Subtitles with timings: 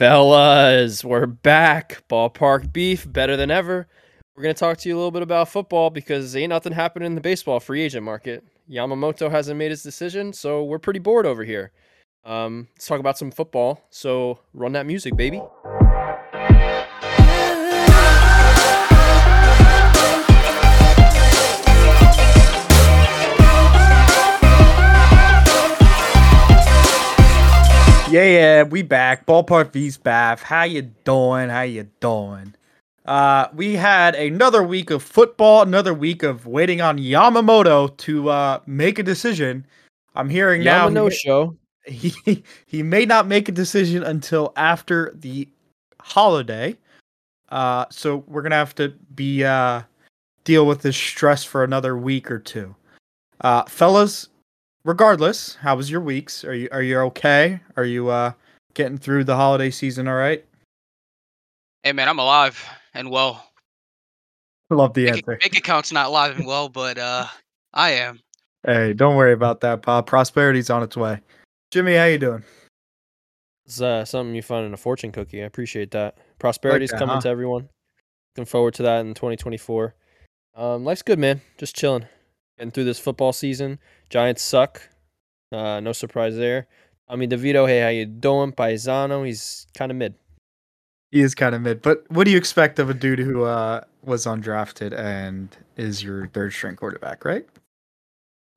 [0.00, 2.02] Fellas, we're back.
[2.08, 3.86] Ballpark beef, better than ever.
[4.34, 7.04] We're going to talk to you a little bit about football because ain't nothing happening
[7.04, 8.42] in the baseball free agent market.
[8.66, 11.70] Yamamoto hasn't made his decision, so we're pretty bored over here.
[12.24, 13.84] Um, let's talk about some football.
[13.90, 15.42] So run that music, baby.
[28.10, 29.24] Yeah, yeah, we back.
[29.24, 30.40] Ballpark V's back.
[30.40, 31.48] How you doing?
[31.48, 32.54] How you doing?
[33.04, 38.58] Uh, we had another week of football, another week of waiting on Yamamoto to uh
[38.66, 39.64] make a decision.
[40.16, 41.56] I'm hearing now he, show.
[41.86, 45.46] he he may not make a decision until after the
[46.00, 46.76] holiday.
[47.50, 49.82] Uh, so we're gonna have to be uh
[50.42, 52.74] deal with this stress for another week or two.
[53.42, 54.29] Uh, fellas,
[54.90, 56.44] regardless, how was your weeks?
[56.44, 57.60] Are you are you okay?
[57.76, 58.32] Are you uh
[58.74, 60.44] getting through the holiday season all right?
[61.84, 62.62] Hey man, I'm alive
[62.92, 63.46] and well.
[64.68, 65.38] I love the Bank, answer.
[65.40, 67.26] bank account's not alive and well, but uh,
[67.72, 68.20] I am.
[68.64, 70.06] Hey, don't worry about that, Bob.
[70.06, 71.20] Prosperity's on its way.
[71.70, 72.44] Jimmy, how you doing?
[73.66, 75.42] It's uh, something you find in a fortune cookie.
[75.42, 76.18] I appreciate that.
[76.38, 77.20] Prosperity's that, coming huh?
[77.22, 77.68] to everyone.
[78.36, 79.94] Looking forward to that in 2024.
[80.56, 81.40] Um, life's good, man.
[81.58, 82.06] Just chilling.
[82.58, 83.78] Getting through this football season.
[84.10, 84.82] Giants suck.
[85.52, 86.66] Uh, no surprise there.
[87.08, 88.52] I Tommy DeVito, hey, how you doing?
[88.52, 90.14] Paisano, he's kind of mid.
[91.10, 93.82] He is kind of mid, but what do you expect of a dude who uh
[94.04, 97.44] was undrafted and is your third string quarterback, right?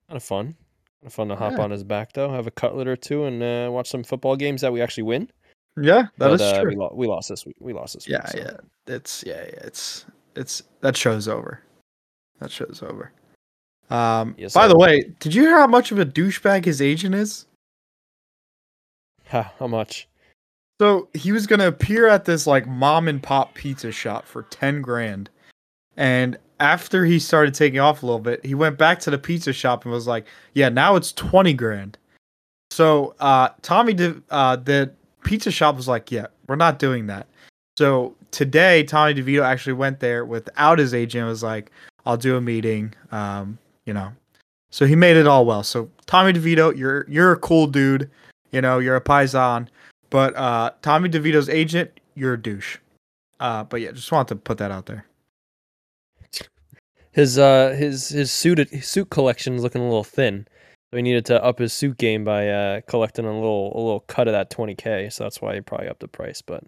[0.07, 0.45] Kind of fun.
[0.45, 0.55] Kind
[1.05, 1.63] of fun to hop Yeah.
[1.63, 2.29] on his back, though.
[2.31, 5.29] Have a cutlet or two and uh, watch some football games that we actually win.
[5.81, 6.69] Yeah, that But, is uh, true.
[6.69, 7.55] We, lo- we lost this week.
[7.59, 8.27] We lost this Yeah, week.
[8.27, 8.37] so.
[8.37, 8.93] yeah.
[8.95, 9.59] It's yeah, yeah.
[9.63, 11.61] It's it's that show's over.
[12.39, 13.11] That show's over.
[13.93, 14.35] Um.
[14.37, 14.69] Yes, by sir.
[14.69, 17.45] the way, did you hear how much of a douchebag his agent is?
[19.27, 20.07] How much?
[20.81, 24.81] So he was gonna appear at this like mom and pop pizza shop for ten
[24.81, 25.29] grand,
[25.97, 29.53] and after he started taking off a little bit, he went back to the pizza
[29.53, 31.97] shop and was like, "Yeah, now it's twenty grand."
[32.71, 34.91] So uh, Tommy, De- uh, the
[35.23, 37.27] pizza shop was like, "Yeah, we're not doing that."
[37.77, 41.21] So today, Tommy DeVito actually went there without his agent.
[41.21, 41.71] and Was like,
[42.05, 44.11] "I'll do a meeting." Um, you know,
[44.69, 45.63] so he made it all well.
[45.63, 48.09] So Tommy DeVito, you're you're a cool dude.
[48.51, 49.67] You know, you're a paisan.
[50.09, 52.77] But uh, Tommy DeVito's agent, you're a douche.
[53.39, 55.05] Uh, but yeah, just wanted to put that out there.
[57.11, 60.47] His uh his his suit his suit collection is looking a little thin.
[60.89, 63.99] So he needed to up his suit game by uh collecting a little a little
[64.01, 65.13] cut of that 20k.
[65.13, 66.41] So that's why he probably upped the price.
[66.41, 66.63] But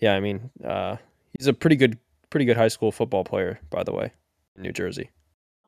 [0.00, 0.96] yeah, I mean, uh,
[1.38, 1.98] he's a pretty good
[2.30, 4.12] pretty good high school football player, by the way,
[4.56, 5.10] in New Jersey.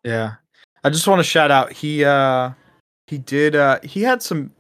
[0.02, 0.36] Yeah,
[0.84, 1.72] I just want to shout out.
[1.72, 2.50] He uh,
[3.06, 3.56] he did.
[3.56, 4.52] Uh, he had some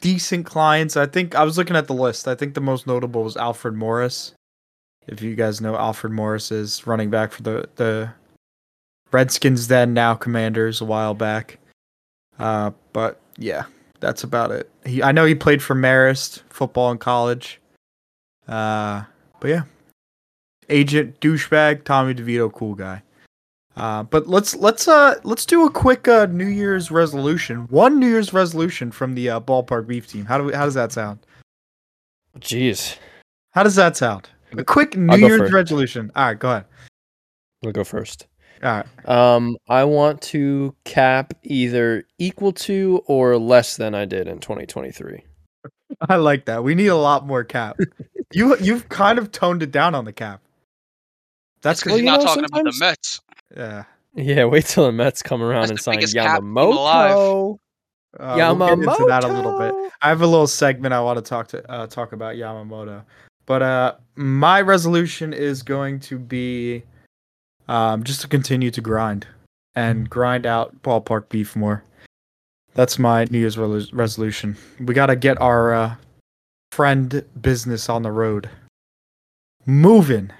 [0.00, 0.96] decent clients.
[0.96, 2.28] I think I was looking at the list.
[2.28, 4.32] I think the most notable was Alfred Morris.
[5.06, 8.10] If you guys know Alfred Morris is running back for the the
[9.10, 11.58] Redskins, then now Commanders a while back.
[12.38, 13.64] Uh, but yeah,
[14.00, 14.70] that's about it.
[14.86, 17.60] He I know he played for Marist football in college.
[18.46, 19.04] Uh,
[19.40, 19.62] but yeah,
[20.68, 23.02] agent douchebag Tommy DeVito, cool guy.
[23.76, 27.66] Uh, but let's let's uh let's do a quick uh New Year's resolution.
[27.70, 30.24] One New Year's resolution from the uh, ballpark beef team.
[30.24, 31.18] How do we, how does that sound?
[32.38, 32.96] Jeez,
[33.50, 34.28] How does that sound?
[34.56, 35.52] A quick New Year's first.
[35.52, 36.10] resolution.
[36.14, 36.64] All right, go ahead.
[37.64, 38.26] I'll go first.
[38.62, 39.08] All right.
[39.08, 45.22] Um, I want to cap either equal to or less than I did in 2023.
[46.08, 46.62] I like that.
[46.62, 47.78] We need a lot more cap.
[48.32, 50.40] you you've kind of toned it down on the cap.
[51.62, 53.20] That's That's because because you you're not know, talking about the Mets.
[53.56, 53.84] Yeah.
[54.14, 57.14] Yeah, wait till the Mets come around That's and sign biggest cap team alive.
[57.14, 57.58] Yamamoto.
[58.18, 59.92] Uh, we'll get into that a little bit.
[60.00, 63.02] I have a little segment I want to talk to uh, talk about Yamamoto,
[63.46, 66.84] but uh, my resolution is going to be
[67.66, 69.26] um, just to continue to grind
[69.74, 71.82] and grind out ballpark beef more.
[72.74, 74.56] That's my New Year's relo- resolution.
[74.80, 75.94] We got to get our uh,
[76.72, 78.48] friend business on the road,
[79.66, 80.30] moving.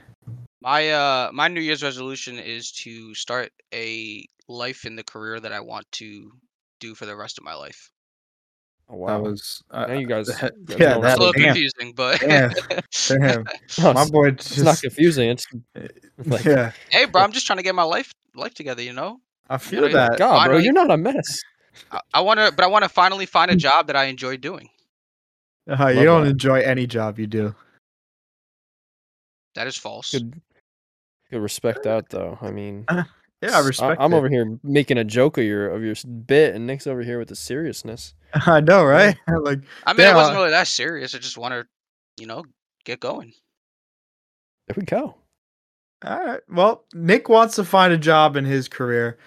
[0.65, 5.53] My uh, my New Year's resolution is to start a life in the career that
[5.53, 6.33] I want to
[6.81, 7.91] do for the rest of my life.
[8.89, 9.21] Oh, That wow.
[9.21, 11.45] was uh, now you guys, that- yeah, know It's that- a little damn.
[11.45, 12.53] confusing, but Damn.
[13.09, 13.45] Damn.
[13.79, 15.29] No, my it's, boy it's not confusing.
[15.31, 15.47] It's
[16.25, 16.73] like, yeah.
[16.91, 18.83] hey, bro, I'm just trying to get my life life together.
[18.83, 19.21] You know,
[19.51, 20.19] I feel know, that.
[20.19, 21.43] God, bro, you're not a mess.
[21.93, 23.57] I, I want to, but I want to finally find Hmm.
[23.57, 24.71] a job that I enjoy doing.
[25.69, 26.31] Uh, you Love don't that.
[26.31, 27.55] enjoy any job you do.
[29.55, 30.11] That is false.
[30.13, 30.41] Good,
[31.35, 32.39] good respect that though.
[32.41, 33.05] I mean, uh-huh.
[33.43, 34.01] Yeah, I respect.
[34.01, 34.17] I'm it.
[34.17, 35.95] over here making a joke of your of your
[36.27, 38.15] bit, and Nick's over here with the seriousness.
[38.35, 39.17] I know, right?
[39.29, 40.13] like, I mean, Yeah.
[40.13, 41.15] it wasn't really that serious.
[41.15, 41.67] I just want to,
[42.19, 42.45] you know,
[42.85, 43.33] get going.
[44.69, 45.15] There we go.
[46.07, 46.41] All right.
[46.49, 49.19] Well, Nick wants to find a job in his career.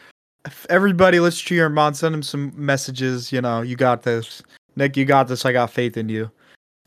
[0.45, 1.93] If everybody, let's cheer him on.
[1.93, 3.31] Send him some messages.
[3.31, 4.41] You know, you got this.
[4.75, 5.45] Nick, you got this.
[5.45, 6.31] I got faith in you.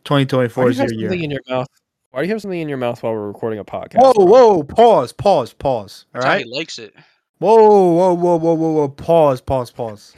[0.05, 1.13] 2024 is your year.
[1.13, 1.67] in your mouth?
[2.11, 4.03] Why do you have something in your mouth while we're recording a podcast?
[4.03, 4.25] Whoa, bro?
[4.25, 6.07] whoa, pause, pause, pause.
[6.15, 6.45] All That's how right.
[6.45, 6.95] he likes it.
[7.39, 7.55] Whoa,
[7.93, 8.89] whoa, whoa, whoa, whoa, whoa.
[8.89, 10.17] Pause, pause, pause.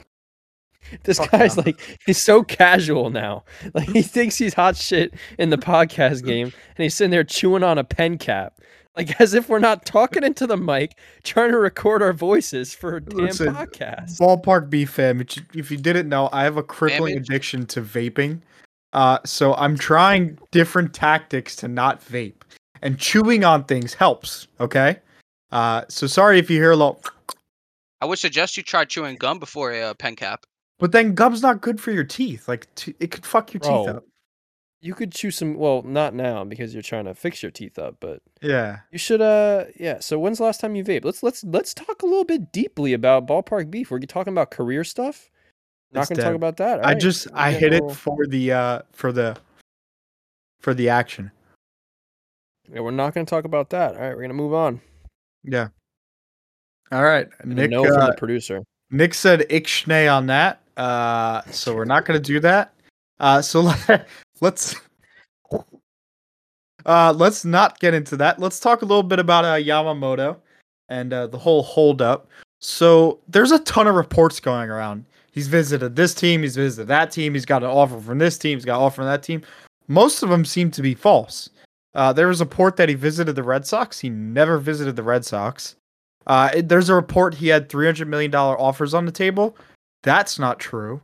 [1.03, 1.63] This Fuck guy's no.
[1.65, 3.43] like he's so casual now.
[3.73, 7.63] Like he thinks he's hot shit in the podcast game, and he's sitting there chewing
[7.63, 8.59] on a pen cap,
[8.97, 12.97] like as if we're not talking into the mic, trying to record our voices for
[12.97, 14.19] a damn Listen, podcast.
[14.19, 15.21] Ballpark B fam.
[15.21, 17.29] If you- If you didn't know, I have a crippling Damage.
[17.29, 18.41] addiction to vaping.
[18.93, 22.41] Uh, so I'm trying different tactics to not vape,
[22.81, 24.47] and chewing on things helps.
[24.59, 24.99] Okay.
[25.51, 27.01] Uh, so sorry if you hear a little,
[28.01, 30.45] I would suggest you try chewing gum before a uh, pen cap.
[30.79, 32.47] but then gum's not good for your teeth.
[32.47, 34.03] Like t- it could fuck your teeth up.
[34.81, 35.55] You could chew some.
[35.55, 38.79] Well, not now because you're trying to fix your teeth up, but Yeah.
[38.91, 39.21] you should.
[39.21, 39.99] Uh, yeah.
[40.01, 41.05] So when's the last time you vape?
[41.05, 43.89] Let's let's let's talk a little bit deeply about ballpark beef.
[43.89, 45.29] We're talking about career stuff.
[45.93, 46.79] Not going to talk about that.
[46.79, 49.37] I Alright, just I hit a it for the uh for the
[50.59, 51.31] for the action.
[52.71, 53.95] Yeah, we're not going to talk about that.
[53.95, 54.81] All right, we're going to move on.
[55.43, 55.67] Yeah.
[56.91, 57.71] All right, Nick.
[57.71, 58.63] no from uh, the producer.
[58.91, 60.61] Nick said Ixnay on that.
[60.77, 62.73] Uh, so we're not going to do that.
[63.19, 64.07] Uh, so let,
[64.41, 64.75] let's
[66.85, 68.39] uh, let's not get into that.
[68.39, 70.37] Let's talk a little bit about uh, Yamamoto
[70.89, 72.27] and uh, the whole holdup.
[72.59, 75.05] So there's a ton of reports going around.
[75.33, 76.43] He's visited this team.
[76.43, 77.33] He's visited that team.
[77.33, 78.57] He's got an offer from this team.
[78.57, 79.41] He's got an offer from that team.
[79.89, 81.49] Most of them seem to be false.
[81.95, 83.99] Uh, there was a report that he visited the Red Sox.
[83.99, 85.75] He never visited the Red Sox.
[86.27, 89.57] Uh, it- there's a report he had three hundred million dollar offers on the table.
[90.03, 91.01] That's not true.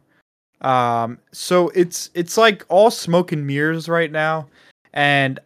[0.62, 4.48] Um, so it's it's like all smoke and mirrors right now.
[4.94, 5.40] And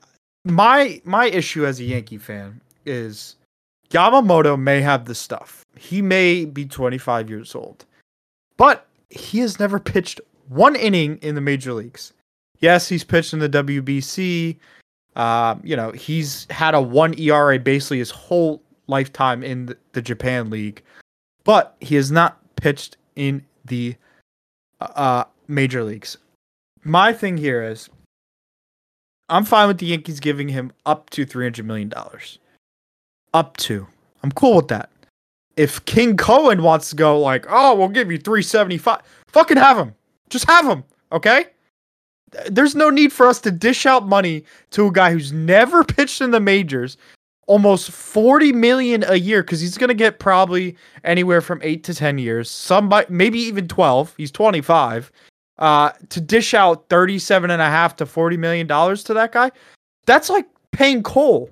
[0.45, 3.35] my my issue as a Yankee fan is
[3.91, 5.63] Yamamoto may have the stuff.
[5.77, 7.85] He may be 25 years old,
[8.63, 12.13] but he has never pitched one inning in the major leagues.
[12.61, 14.57] Yes, he's pitched in the WBC.
[15.17, 20.49] Um, you know, he's had a one ERA basically his whole lifetime in the, Japan
[20.49, 20.81] League,
[21.43, 23.97] but he has not pitched in the
[24.79, 26.15] uh major leagues.
[26.85, 27.89] My thing here is
[29.27, 32.39] I'm fine with the Yankees giving him up to 300 million dollars.
[33.33, 33.87] Up to.
[34.23, 34.89] I'm cool with that.
[35.57, 39.93] If King Cohen wants to go like, "Oh, we'll give you 375." Fucking have him.
[40.29, 41.45] Just have him, okay?
[42.49, 46.21] There's no need for us to dish out money to a guy who's never pitched
[46.21, 46.97] in the majors
[47.45, 51.93] almost 40 million a year because he's going to get probably anywhere from 8 to
[51.93, 55.11] 10 years some maybe even 12 he's 25
[55.59, 59.51] uh to dish out 37 and a half to 40 million dollars to that guy
[60.05, 61.49] that's like paying cole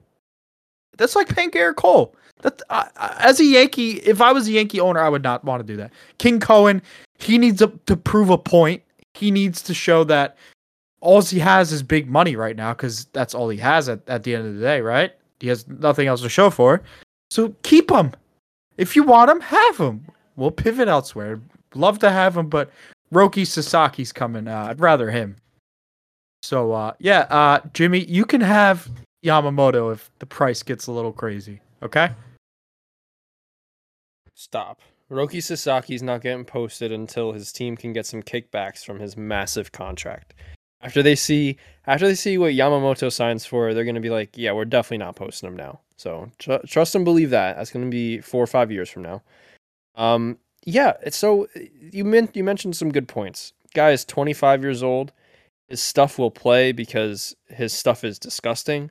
[1.01, 2.15] that's like paying Gerrit Cole.
[2.41, 2.85] That uh,
[3.19, 5.77] as a Yankee, if I was a Yankee owner, I would not want to do
[5.77, 5.91] that.
[6.17, 6.81] King Cohen,
[7.19, 8.81] he needs to, to prove a point.
[9.13, 10.37] He needs to show that
[11.01, 14.23] all he has is big money right now because that's all he has at, at
[14.23, 15.13] the end of the day, right?
[15.39, 16.81] He has nothing else to show for.
[17.29, 18.13] So keep him.
[18.77, 20.05] If you want him, have him.
[20.35, 21.39] We'll pivot elsewhere.
[21.75, 22.71] Love to have him, but
[23.13, 24.47] Roki Sasaki's coming.
[24.47, 25.35] Uh, I'd rather him.
[26.43, 28.89] So uh, yeah, uh, Jimmy, you can have
[29.25, 31.59] Yamamoto if the price gets a little crazy.
[31.83, 32.11] Okay.
[34.41, 34.81] Stop.
[35.11, 39.71] Roki Sasaki's not getting posted until his team can get some kickbacks from his massive
[39.71, 40.33] contract.
[40.81, 44.35] After they see after they see what Yamamoto signs for, they're going to be like,
[44.35, 47.55] "Yeah, we're definitely not posting him now." So tr- trust and believe that.
[47.55, 49.21] That's going to be four or five years from now.
[49.93, 50.93] Um, yeah.
[51.11, 51.47] So
[51.79, 53.53] you meant you mentioned some good points.
[53.75, 55.11] Guy is 25 years old.
[55.67, 58.89] His stuff will play because his stuff is disgusting.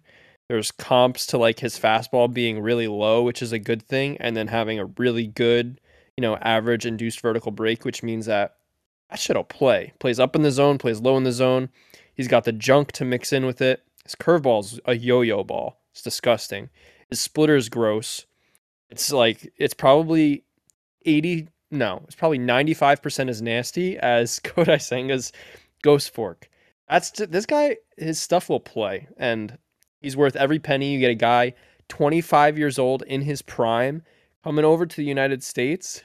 [0.50, 4.36] There's comps to like his fastball being really low, which is a good thing, and
[4.36, 5.80] then having a really good,
[6.16, 8.56] you know, average induced vertical break, which means that
[9.10, 9.92] that shit'll play.
[10.00, 11.68] Plays up in the zone, plays low in the zone.
[12.14, 13.84] He's got the junk to mix in with it.
[14.02, 15.78] His curveball's a yo-yo ball.
[15.92, 16.68] It's disgusting.
[17.08, 18.26] His splitter is gross.
[18.88, 20.42] It's like it's probably
[21.06, 25.30] 80 no, it's probably 95% as nasty as Kodai Senga's
[25.82, 26.50] Ghost Fork.
[26.88, 29.56] That's this guy his stuff will play and
[30.00, 30.92] he's worth every penny.
[30.92, 31.54] You get a guy
[31.88, 34.02] 25 years old in his prime
[34.44, 36.02] coming over to the United States.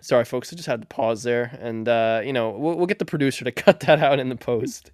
[0.00, 0.52] Sorry, folks.
[0.52, 3.44] I just had to pause there, and uh, you know we'll, we'll get the producer
[3.44, 4.92] to cut that out in the post.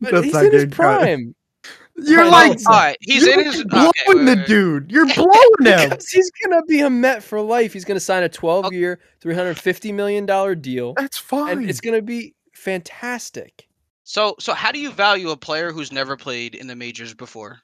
[0.00, 0.76] But That's he's in his getting cut.
[1.00, 1.34] prime.
[1.98, 2.64] You're I like know.
[2.68, 3.64] All right, he's you're in his.
[3.68, 4.46] blowing okay, wait, the wait.
[4.46, 4.92] dude.
[4.92, 5.30] You're blowing
[5.62, 5.88] him.
[5.90, 7.72] Because he's gonna be a Met for life.
[7.72, 11.58] He's gonna sign a 12-year, 350 million dollar deal, That's fine.
[11.58, 13.65] and it's gonna be fantastic.
[14.08, 17.58] So so how do you value a player who's never played in the majors before?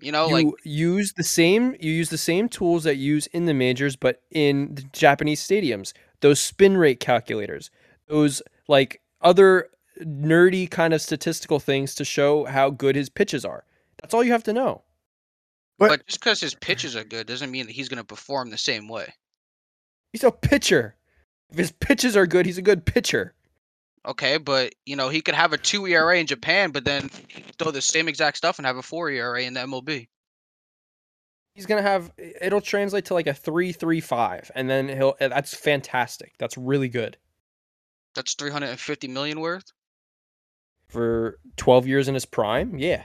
[0.00, 3.26] You know, you like use the same you use the same tools that you use
[3.28, 5.92] in the majors but in the Japanese stadiums.
[6.22, 7.70] Those spin rate calculators,
[8.06, 9.68] those like other
[10.00, 13.64] nerdy kind of statistical things to show how good his pitches are.
[14.00, 14.82] That's all you have to know.
[15.78, 18.48] But- but just because his pitches are good doesn't mean that he's going to perform
[18.48, 19.12] the same way.
[20.12, 20.96] He's a pitcher.
[21.50, 23.34] If his pitches are good, he's a good pitcher.
[24.08, 27.10] Okay, but you know he could have a two ERA in Japan, but then
[27.58, 30.08] throw the same exact stuff and have a four ERA in the MLB.
[31.54, 32.10] He's gonna have
[32.40, 36.32] it'll translate to like a three three five, and then he'll that's fantastic.
[36.38, 37.16] That's really good
[38.14, 39.72] That's 350 million worth.
[40.88, 42.78] for twelve years in his prime.
[42.78, 43.02] Yeah,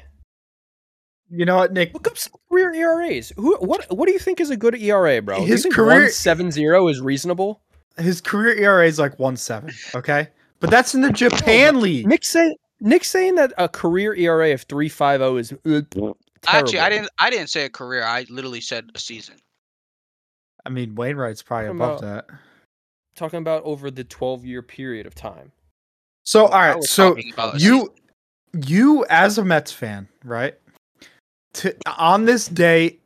[1.29, 1.93] You know what, Nick?
[1.93, 3.33] look up some career ERAs.
[3.35, 5.35] Who what what do you think is a good ERA, bro?
[5.37, 7.61] Do you His think career- 170 is reasonable?
[7.97, 9.71] His career ERA is like one seven.
[9.95, 10.29] Okay,
[10.63, 12.07] but that's in the Japan league.
[12.07, 16.17] Nick say Nick saying that a career ERA of three five zero is uh, terrible.
[16.47, 17.09] Actually, I didn't.
[17.19, 18.01] I didn't say a career.
[18.05, 19.35] I literally said a season.
[20.65, 22.35] I mean, Wainwright's probably Talking above about- that.
[23.15, 25.51] talking about over the twelve year period of time.
[26.23, 27.93] So, all I So talking about you,
[28.65, 30.55] you as a Mets fan, right?
[31.55, 32.99] To, on this day,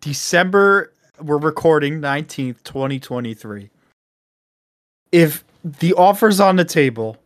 [0.00, 3.70] December, we're recording nineteenth, twenty twenty three.
[5.10, 7.16] If the offer's on the table,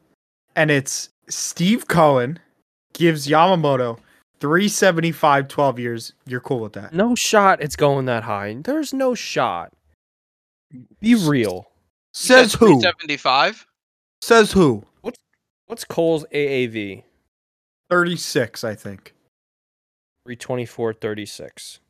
[0.55, 2.39] and it's Steve Cohen
[2.93, 3.99] gives Yamamoto
[4.41, 6.93] 375 12 years, you're cool with that.
[6.93, 7.63] No shot.
[7.63, 8.57] It's going that high.
[8.63, 9.73] There's no shot.
[11.01, 11.71] Be real.
[12.13, 12.81] Says who?
[12.81, 13.67] 75.
[14.21, 14.85] Says who?
[15.67, 17.03] What's Cole's AAV?
[17.91, 19.15] 36, I think.
[20.29, 21.81] 324.36.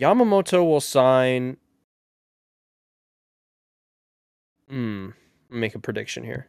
[0.00, 1.58] Yamamoto will sign.
[4.70, 5.10] Hmm.
[5.50, 6.46] Make a prediction here.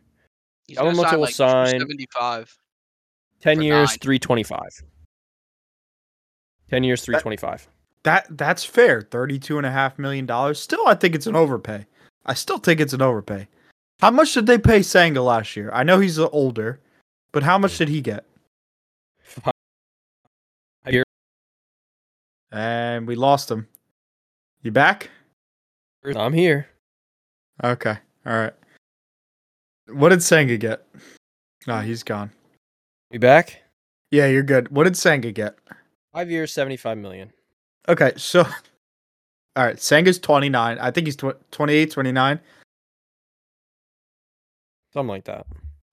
[0.68, 2.56] He's gonna Yamamoto sign will like sign- 75.
[3.42, 3.98] 10 years, nine.
[3.98, 4.84] 325.
[6.70, 7.68] 10 years, 325.
[8.04, 9.02] That that's fair.
[9.02, 10.60] Thirty-two and a half million dollars.
[10.60, 11.86] Still, I think it's an overpay.
[12.26, 13.48] I still think it's an overpay.
[14.00, 15.70] How much did they pay Sanga last year?
[15.72, 16.80] I know he's uh, older,
[17.32, 18.26] but how much did he get?
[22.52, 23.68] And we lost him.
[24.62, 25.10] You back?
[26.16, 26.68] I'm here.
[27.64, 27.98] Okay.
[28.26, 28.54] All right.
[29.88, 30.86] What did Sanga get?
[31.68, 32.32] Ah, he's gone.
[33.12, 33.62] We back?
[34.12, 34.70] Yeah, you're good.
[34.70, 35.56] What did Sanga get?
[36.14, 37.32] Five years, 75 million.
[37.90, 38.42] Okay, so
[39.56, 40.78] all right, Sanga's 29.
[40.80, 42.40] I think he's tw- 28, 29.
[44.94, 45.46] Something like that.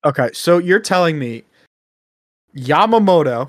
[0.04, 1.44] Okay, so you're telling me
[2.56, 3.48] Yamamoto,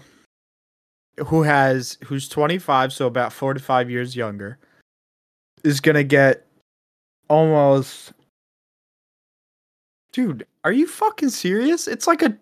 [1.25, 4.57] who has who's 25, so about four to five years younger,
[5.63, 6.45] is gonna get
[7.27, 8.13] almost.
[10.11, 11.87] Dude, are you fucking serious?
[11.87, 12.37] It's like a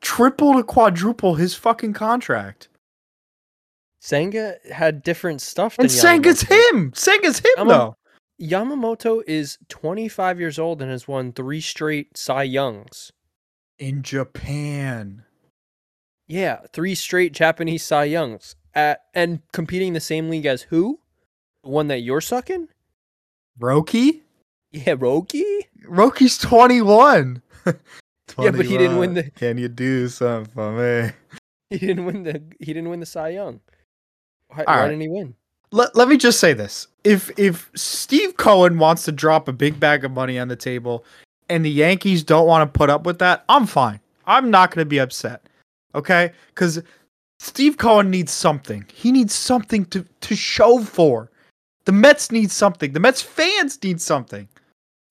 [0.00, 2.68] triple to quadruple his fucking contract.
[4.00, 5.78] Senga had different stuff.
[5.78, 6.72] And Yamamoto.
[6.72, 6.92] him.
[6.92, 7.96] Senga's him Yama- though.
[8.40, 13.12] Yamamoto is 25 years old and has won three straight Cy Youngs.
[13.78, 15.24] In Japan.
[16.28, 18.56] Yeah, three straight Japanese Cy Youngs.
[18.74, 21.00] At, and competing the same league as who?
[21.64, 22.68] The one that you're sucking?
[23.58, 24.20] Roki?
[24.70, 25.65] Yeah, Roki?
[25.86, 27.42] Roki's 21.
[28.38, 31.10] Yeah, but he didn't win the- Can you do something for me?
[31.70, 33.60] He didn't win the he didn't win the Cy Young.
[34.48, 34.88] Why, why right.
[34.88, 35.34] didn't he win?
[35.72, 36.86] Let, let me just say this.
[37.02, 41.04] If if Steve Cohen wants to drop a big bag of money on the table
[41.48, 43.98] and the Yankees don't want to put up with that, I'm fine.
[44.26, 45.42] I'm not going to be upset.
[45.96, 46.30] Okay?
[46.54, 46.80] Cuz
[47.40, 48.84] Steve Cohen needs something.
[48.94, 51.32] He needs something to to show for.
[51.84, 52.92] The Mets need something.
[52.92, 54.48] The Mets fans need something.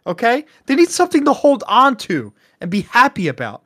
[0.07, 0.45] Okay?
[0.65, 3.63] They need something to hold on to and be happy about.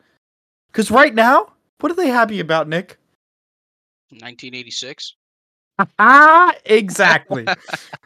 [0.71, 2.97] Cuz right now, what are they happy about, Nick?
[4.09, 5.15] 1986.
[5.97, 7.45] Ah, exactly.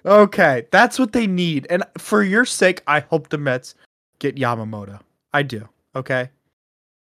[0.06, 1.66] okay, that's what they need.
[1.70, 3.76] And for your sake, I hope the Mets
[4.20, 5.00] get Yamamoto.
[5.34, 5.68] I do.
[5.96, 6.30] Okay,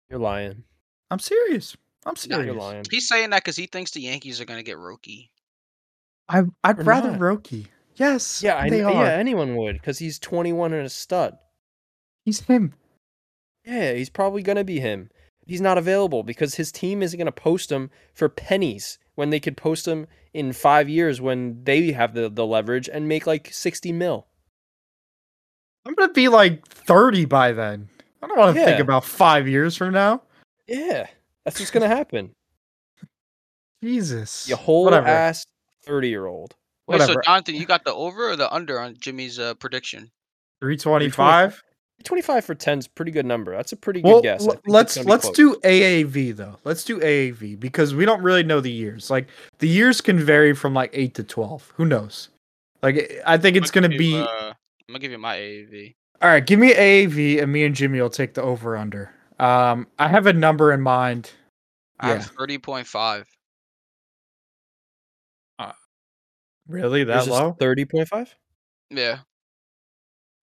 [0.09, 0.63] You're lying.
[1.09, 1.75] I'm serious.
[2.05, 2.83] I'm No, You're lying.
[2.89, 5.29] He's saying that because he thinks the Yankees are going to get Roki.
[6.29, 7.19] I, I'd Or rather not.
[7.19, 7.67] Roki.
[7.95, 8.41] Yes.
[8.41, 8.91] Yeah, I they are.
[8.91, 11.37] yeah, anyone would because he's 21 and a stud.
[12.25, 12.73] He's him.
[13.65, 15.09] Yeah, he's probably gonna be him.
[15.45, 19.57] He's not available because his team isn't gonna post him for pennies when they could
[19.57, 23.91] post him in five years when they have the, the leverage and make like 60
[23.91, 24.27] mil.
[25.85, 27.89] I'm gonna be like 30 by then.
[28.21, 30.21] I don't want to think about five years from now.
[30.67, 31.07] Yeah,
[31.43, 32.31] that's what's gonna happen.
[33.83, 34.47] Jesus.
[34.47, 35.07] You whole Whatever.
[35.07, 35.45] ass
[35.83, 36.55] 30 year old.
[36.87, 40.11] Wait, so Jonathan, you got the over or the under on Jimmy's uh, prediction?
[40.61, 41.63] 325?
[42.03, 43.55] 25 for 10 is pretty good number.
[43.55, 44.47] That's a pretty well, good guess.
[44.65, 46.57] let's let's do AAV though.
[46.63, 49.09] Let's do AAV because we don't really know the years.
[49.09, 49.27] Like
[49.59, 51.73] the years can vary from like 8 to 12.
[51.75, 52.29] Who knows?
[52.81, 54.55] Like eh, I think it's going to be uh, I'm
[54.87, 55.95] going to give you my AAV.
[56.21, 59.11] All right, give me AAV and me and Jimmy will take the over under.
[59.39, 61.31] Um I have a number in mind.
[61.99, 62.13] I yeah.
[62.15, 63.25] have 30.5.
[66.67, 67.55] Really that low?
[67.59, 68.29] 30.5?
[68.89, 69.19] Yeah.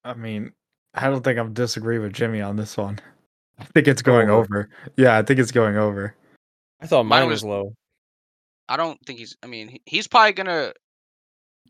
[0.04, 0.52] I mean,
[0.94, 2.98] I don't think I'm disagree with Jimmy on this one.
[3.58, 4.38] I think it's going Over.
[4.44, 4.70] over.
[4.96, 6.14] Yeah, I think it's going over.
[6.80, 7.74] I thought Mine mine was was- low.
[8.68, 9.34] I don't think he's.
[9.42, 10.72] I mean, he's probably gonna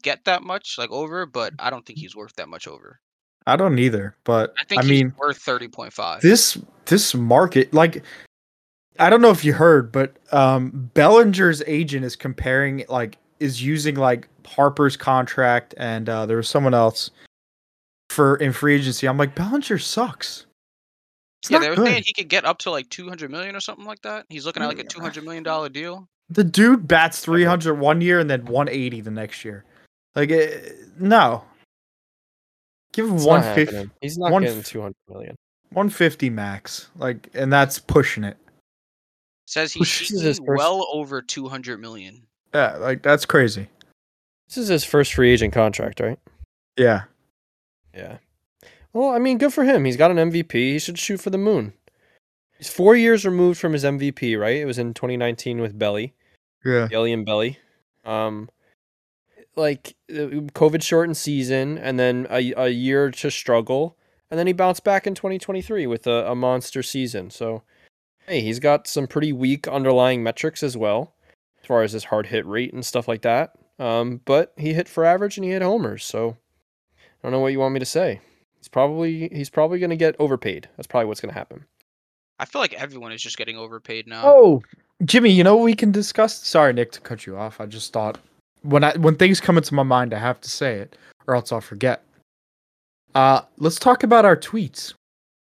[0.02, 2.98] get that much like over, but I don't think he's worth that much over.
[3.46, 6.20] I don't either, but I think I he's mean, worth thirty point five.
[6.22, 8.02] this this market like
[8.98, 13.94] I don't know if you heard, but um Bellinger's agent is comparing like is using
[13.96, 17.10] like Harper's contract and uh there was someone else
[18.10, 19.06] for in free agency.
[19.06, 20.46] I'm like Bellinger sucks.
[21.42, 21.86] It's Yeah, they were good.
[21.86, 24.24] saying he could get up to like two hundred million or something like that.
[24.28, 26.08] He's looking at like a two hundred million dollar deal.
[26.30, 29.64] The dude bats 300 one year and then 180 the next year.
[30.14, 30.58] Like eh,
[30.98, 31.42] no.
[32.92, 33.90] Give him It's 150, happening.
[34.02, 35.36] He's not one getting 200 million.
[35.70, 36.88] 150 max.
[36.96, 38.36] Like and that's pushing it.
[39.46, 42.26] Says he's is his seeking first- well over two hundred million.
[42.54, 43.68] Yeah, like that's crazy.
[44.48, 46.18] This is his first free agent contract, right?
[46.76, 47.02] Yeah.
[47.94, 48.18] Yeah.
[48.92, 49.84] Well, I mean, good for him.
[49.84, 50.52] He's got an MVP.
[50.52, 51.74] He should shoot for the moon.
[52.56, 54.56] He's four years removed from his MVP, right?
[54.56, 56.14] It was in 2019 with Belly,
[56.64, 56.88] Yeah.
[56.88, 57.58] Belly and Belly.
[58.04, 58.48] Um,
[59.54, 63.96] like COVID shortened season, and then a, a year to struggle,
[64.30, 67.30] and then he bounced back in 2023 with a, a monster season.
[67.30, 67.62] So,
[68.26, 71.14] hey, he's got some pretty weak underlying metrics as well,
[71.60, 73.52] as far as his hard hit rate and stuff like that.
[73.78, 76.04] Um, but he hit for average and he hit homers.
[76.04, 76.36] So,
[76.98, 78.20] I don't know what you want me to say.
[78.58, 80.68] He's probably he's probably going to get overpaid.
[80.76, 81.64] That's probably what's going to happen.
[82.40, 84.22] I feel like everyone is just getting overpaid now.
[84.24, 84.62] Oh,
[85.04, 86.34] Jimmy, you know what we can discuss?
[86.34, 87.60] Sorry, Nick, to cut you off.
[87.60, 88.18] I just thought
[88.62, 91.52] when I when things come into my mind, I have to say it, or else
[91.52, 92.02] I'll forget.
[93.14, 94.94] Uh, let's talk about our tweets,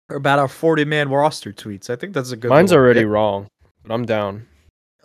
[0.09, 1.89] or about our forty man roster tweets.
[1.89, 2.49] I think that's a good.
[2.49, 3.09] Mine's already bit.
[3.09, 3.47] wrong,
[3.83, 4.47] but I'm down.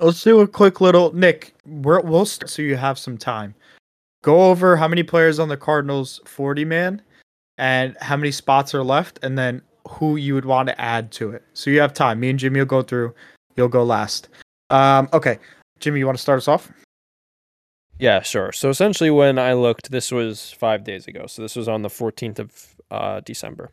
[0.00, 1.54] Let's do a quick little Nick.
[1.66, 3.54] We're, we'll start so you have some time.
[4.22, 7.02] Go over how many players on the Cardinals forty man,
[7.56, 11.30] and how many spots are left, and then who you would want to add to
[11.30, 11.42] it.
[11.54, 12.20] So you have time.
[12.20, 13.14] Me and Jimmy will go through.
[13.56, 14.28] You'll go last.
[14.70, 15.38] Um, okay,
[15.80, 16.70] Jimmy, you want to start us off?
[17.98, 18.52] Yeah, sure.
[18.52, 21.26] So essentially, when I looked, this was five days ago.
[21.26, 23.72] So this was on the 14th of uh, December.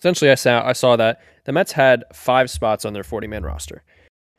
[0.00, 3.42] Essentially, I saw I saw that the Mets had five spots on their 40 man
[3.42, 3.82] roster.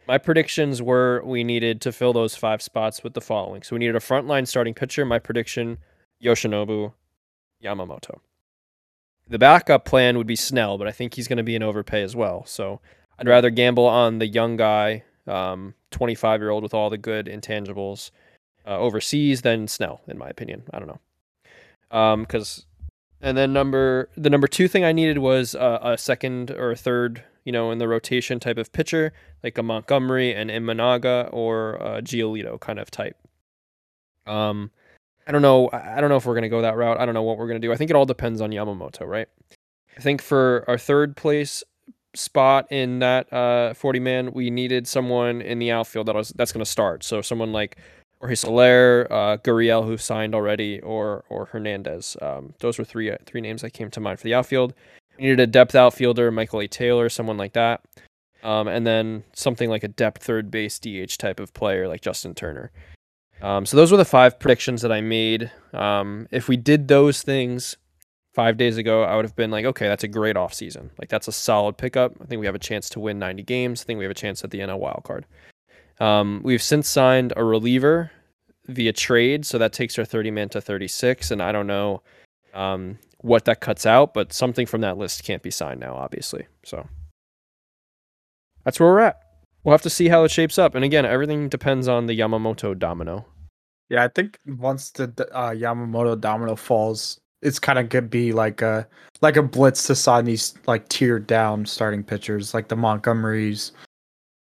[0.09, 3.61] My predictions were we needed to fill those five spots with the following.
[3.61, 5.05] So we needed a frontline starting pitcher.
[5.05, 5.77] My prediction:
[6.19, 6.93] Yoshinobu,
[7.63, 8.19] Yamamoto.
[9.27, 12.01] The backup plan would be Snell, but I think he's going to be an overpay
[12.01, 12.43] as well.
[12.47, 12.81] So
[13.19, 18.09] I'd rather gamble on the young guy, 25 year old with all the good intangibles
[18.65, 20.63] uh, overseas than Snell, in my opinion.
[20.73, 21.95] I don't know.
[21.95, 22.65] Um, because,
[23.21, 26.75] and then number the number two thing I needed was uh, a second or a
[26.75, 31.75] third, you know, in the rotation type of pitcher, like a Montgomery and Imanaga or
[31.75, 33.17] a Giolito kind of type.
[34.25, 34.71] Um,
[35.27, 35.69] I don't know.
[35.71, 36.99] I don't know if we're gonna go that route.
[36.99, 37.71] I don't know what we're gonna do.
[37.71, 39.27] I think it all depends on Yamamoto, right?
[39.97, 41.63] I think for our third place
[42.15, 46.51] spot in that uh 40 man, we needed someone in the outfield that was that's
[46.51, 47.03] gonna start.
[47.03, 47.77] So someone like
[48.19, 52.17] Jorge Soler, uh, Gurriel, who signed already, or or Hernandez.
[52.21, 54.73] Um, those were three three names that came to mind for the outfield.
[55.19, 56.67] We needed a depth outfielder, Michael A.
[56.67, 57.81] Taylor, someone like that,
[58.41, 62.33] um, and then something like a depth third base DH type of player like Justin
[62.33, 62.71] Turner.
[63.41, 65.51] Um, so those were the five predictions that I made.
[65.73, 67.75] Um, if we did those things
[68.33, 70.89] five days ago, I would have been like, okay, that's a great offseason.
[70.97, 72.13] Like that's a solid pickup.
[72.21, 73.81] I think we have a chance to win 90 games.
[73.81, 75.25] I think we have a chance at the NL wild card.
[75.99, 78.11] Um, we've since signed a reliever
[78.67, 82.03] via trade, so that takes our 30 man to 36, and I don't know
[82.53, 86.47] um, what that cuts out, but something from that list can't be signed now, obviously.
[86.63, 86.87] So
[88.63, 89.19] that's where we're at.
[89.63, 92.77] We'll have to see how it shapes up, and again, everything depends on the Yamamoto
[92.77, 93.25] domino.
[93.89, 98.61] Yeah, I think once the uh, Yamamoto domino falls, it's kind of gonna be like
[98.61, 98.87] a
[99.21, 103.71] like a blitz to sign these like tiered down starting pitchers, like the Montgomerys.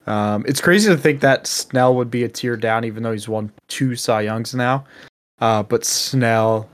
[0.06, 3.28] Um, it's crazy to think that Snell would be a tier down, even though he's
[3.28, 4.84] won two Cy Youngs now.
[5.40, 6.68] Uh, but Snell,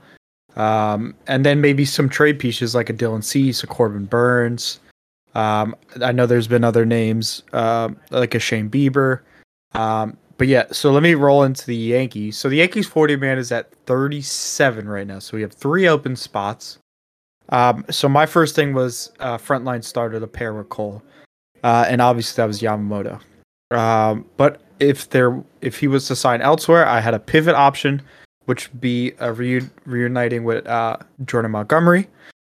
[0.57, 4.79] um, and then maybe some trade pieces like a Dylan Cease, a Corbin Burnes.
[5.35, 9.21] Um, I know there's been other names um, like a Shane Bieber.
[9.73, 12.37] Um, but yeah, so let me roll into the Yankees.
[12.37, 15.19] So the Yankees 40 man is at 37 right now.
[15.19, 16.79] So we have three open spots.
[17.49, 21.01] Um, so my first thing was uh, frontline starter to pair with Cole,
[21.63, 23.21] uh, and obviously that was Yamamoto.
[23.71, 28.01] Um, but if there, if he was to sign elsewhere, I had a pivot option,
[28.47, 32.07] which would be a reu- reuniting with uh, Jordan Montgomery,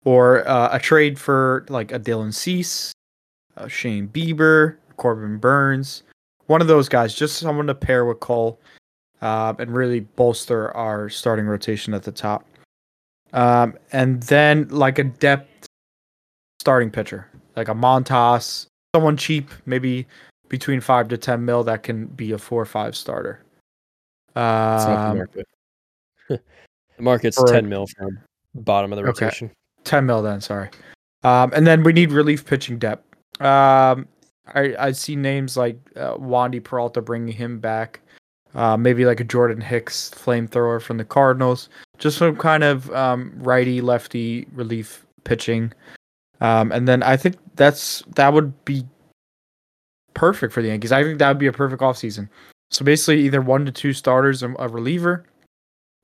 [0.05, 2.93] or uh, a trade for like a Dylan Cease,
[3.57, 6.05] uh, Shane Bieber, Corbin Burnes,
[6.47, 8.59] one of those guys, just someone to pair with Cole,
[9.21, 12.47] uh, and really bolster our starting rotation at the top.
[13.33, 15.67] Um, and then like a depth
[16.61, 17.27] starting pitcher,
[17.57, 20.07] like a Montas, someone cheap, maybe
[20.49, 23.43] between five to ten mil that can be a four or five starter.
[24.31, 25.49] It's not the Um, market.
[26.39, 28.19] The market's for- ten mil from
[28.55, 29.27] bottom of the Okay.
[29.27, 29.51] rotation.
[29.85, 30.69] 10 mil then, sorry.
[31.23, 33.05] Um, and then we need relief pitching depth.
[33.41, 34.07] Um,
[34.55, 38.01] I, I see names like uh, Wandy Peralta bringing him back.
[38.55, 41.69] Uh, maybe like a Jordan Hicks flamethrower from the Cardinals.
[41.99, 45.73] Just some kind of um, righty lefty relief pitching.
[46.41, 48.85] Um, and then I think that's that would be
[50.15, 50.91] perfect for the Yankees.
[50.93, 52.29] I think that would be a perfect offseason.
[52.71, 55.25] So basically, either one to two starters and a reliever,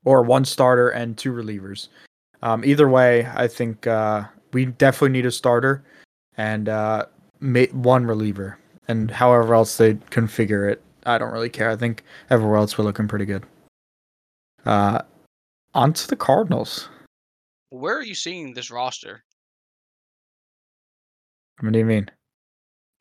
[0.07, 1.88] or one starter and two relievers.
[2.40, 5.85] Um, either way, I think uh, we definitely need a starter
[6.38, 7.07] and uh,
[7.40, 8.57] ma- one reliever.
[8.88, 11.71] And however else they configure it, I don't really care.
[11.71, 13.45] I think everywhere else we're looking pretty good.
[14.64, 15.03] Uh,
[15.75, 16.88] on to the Cardinals.
[17.71, 19.25] Where are you seeing this roster?
[21.61, 22.09] What do you mean?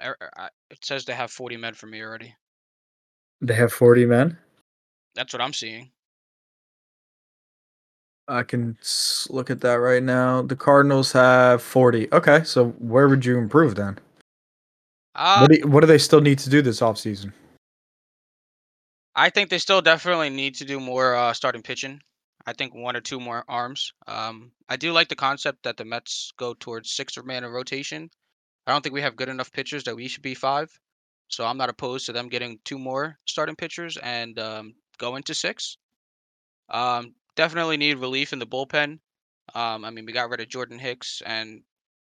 [0.04, 2.34] Er- er, It says they have 40 men for me already.
[3.42, 4.38] They have 40 men?
[5.14, 5.92] That's what I'm seeing.
[8.28, 8.78] I can
[9.30, 10.42] look at that right now.
[10.42, 12.08] The Cardinals have 40.
[12.12, 14.00] Okay, so where would you improve then?
[15.14, 17.32] Uh, what, do you- what do they still need to do this offseason?
[19.16, 22.02] I think they still definitely need to do more uh, starting pitching.
[22.46, 23.94] I think one or two more arms.
[24.08, 27.50] Um, I do like the concept that the Mets go towards six or man in
[27.52, 28.10] rotation.
[28.68, 30.70] I don't think we have good enough pitchers that we should be five.
[31.28, 35.34] So I'm not opposed to them getting two more starting pitchers and um, go into
[35.34, 35.78] six.
[36.70, 39.00] Um, definitely need relief in the bullpen.
[39.54, 41.62] Um, I mean, we got rid of Jordan Hicks, and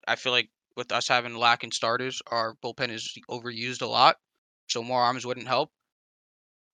[0.08, 4.17] I feel like with us having lacking starters, our bullpen is overused a lot.
[4.67, 5.72] So more arms wouldn't help.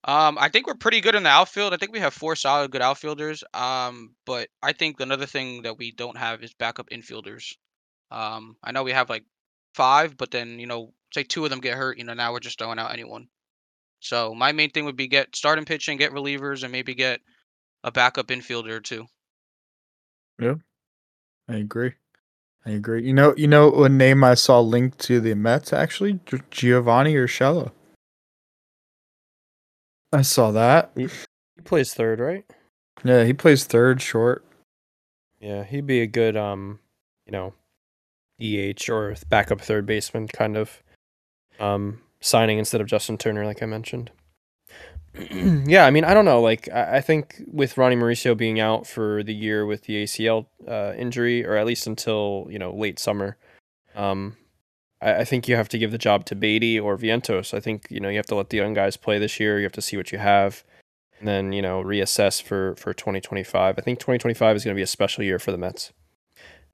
[0.03, 1.73] Um, I think we're pretty good in the outfield.
[1.73, 3.43] I think we have four solid good outfielders.
[3.53, 7.55] Um, but I think another thing that we don't have is backup infielders.
[8.11, 9.25] Um, I know we have like
[9.73, 11.97] five, but then you know, say two of them get hurt.
[11.97, 13.27] You know, now we're just throwing out anyone.
[13.99, 17.19] So my main thing would be get starting pitching, get relievers, and maybe get
[17.87, 19.07] a backup infielder or two.
[21.49, 21.93] I agree.
[22.65, 23.03] I agree.
[23.03, 27.13] You know, you know a name I saw linked to the Mets actually, Gi- Giovanny
[27.13, 27.71] Urshela.
[30.11, 30.91] I saw that.
[30.95, 31.07] He
[31.63, 32.45] plays third, right?
[33.05, 34.43] Yeah, he plays third, short.
[35.39, 36.79] Yeah, he'd be a good um,
[37.25, 37.53] you know,
[38.39, 40.83] DH or backup third baseman kind of
[41.59, 44.11] um signing instead of Justin Turner, like I mentioned.
[45.65, 46.41] yeah, I mean, I don't know.
[46.41, 50.47] Like, I, I think with Ronny Mauricio being out for the year with the ACL
[50.67, 53.37] uh, injury, or at least until you know late summer,
[53.95, 54.37] um,
[55.01, 57.53] I, I think you have to give the job to Baty or Vientos.
[57.53, 59.57] I think you know you have to let the young guys play this year.
[59.57, 60.63] You have to see what you have,
[61.19, 63.75] and then you know reassess for for 2025.
[63.77, 65.93] I think 2025 is going to be a special year for the Mets.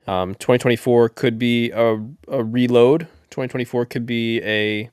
[0.06, 1.95] Um, 2024 could be a,
[2.27, 3.08] a reload.
[3.29, 4.89] 2024 could be a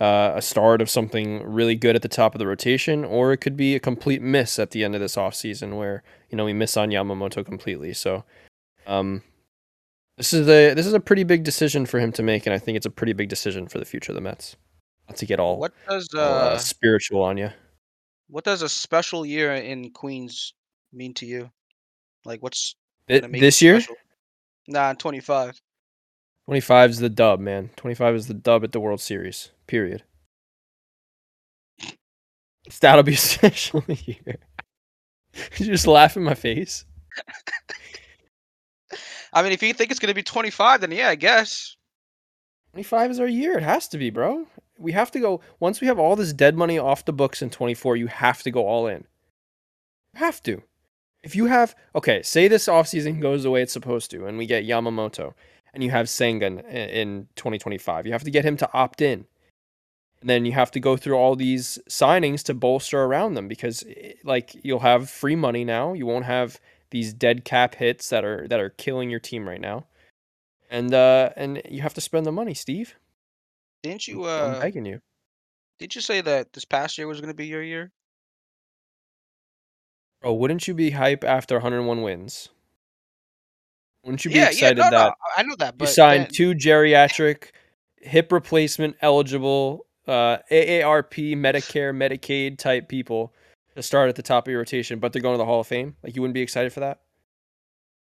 [0.00, 3.38] uh, a start of something really good at the top of the rotation, or it
[3.38, 6.52] could be a complete miss at the end of this offseason where you know we
[6.52, 7.92] miss on Yamamoto completely.
[7.94, 8.24] So,
[8.86, 9.22] um,
[10.16, 12.58] this is a this is a pretty big decision for him to make, and I
[12.58, 14.56] think it's a pretty big decision for the future of the Mets.
[15.08, 17.50] Not to get all, What does uh, uh, spiritual on you.
[18.28, 20.52] what does a special year in Queens
[20.92, 21.50] mean to you?
[22.26, 22.74] Like, what's
[23.08, 23.96] Th- this year, special?
[24.66, 25.58] Nah, 25.
[26.48, 27.68] 25 is the dub, man.
[27.76, 29.50] 25 is the dub at the World Series.
[29.66, 30.02] Period.
[32.80, 34.38] That'll be a special year.
[35.58, 36.86] you just laugh in my face.
[39.34, 41.76] I mean, if you think it's gonna be 25, then yeah, I guess.
[42.72, 43.58] 25 is our year.
[43.58, 44.46] It has to be, bro.
[44.78, 47.50] We have to go once we have all this dead money off the books in
[47.50, 49.04] 24, you have to go all in.
[50.14, 50.62] You have to.
[51.28, 54.46] If you have okay, say this offseason goes the way it's supposed to and we
[54.46, 55.34] get Yamamoto
[55.74, 58.06] and you have Senga in 2025.
[58.06, 59.26] You have to get him to opt in.
[60.22, 63.84] And then you have to go through all these signings to bolster around them because
[63.94, 65.92] eh, like you'll have free money now.
[65.92, 66.58] You won't have
[66.92, 69.84] these dead cap hits that are that are killing your team right now.
[70.70, 72.96] And uh and you have to spend the money, Steve.
[73.82, 75.00] Didn't you uh I'm begging you.
[75.78, 77.92] did you say that this past year was gonna be your year?
[80.22, 82.48] Oh, wouldn't you be hype after 101 wins?
[84.04, 85.74] Wouldn't you be yeah, yeah, excited no, no, that I know that.
[85.78, 87.50] you signed then- two geriatric,
[88.00, 93.34] hip replacement eligible, uh, AARP, Medicare, Medicaid type people
[93.76, 95.66] to start at the top of your rotation, but they're going to the Hall of
[95.66, 95.94] Fame?
[96.02, 97.00] Like you wouldn't be excited for that?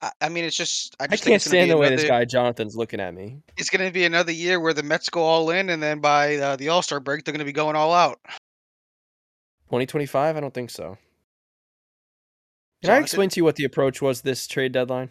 [0.01, 2.11] I, I mean, it's just I I just think can't stand the way another, this
[2.11, 3.43] guy Jonathan's looking at me.
[3.57, 6.57] It's gonna be another year where the Mets go all in, and then by uh,
[6.57, 8.19] the All Star break, they're gonna be going all out.
[9.67, 10.37] 2025?
[10.37, 10.99] I don't think so.
[12.83, 15.11] Can I explain to you what the approach was this trade deadline?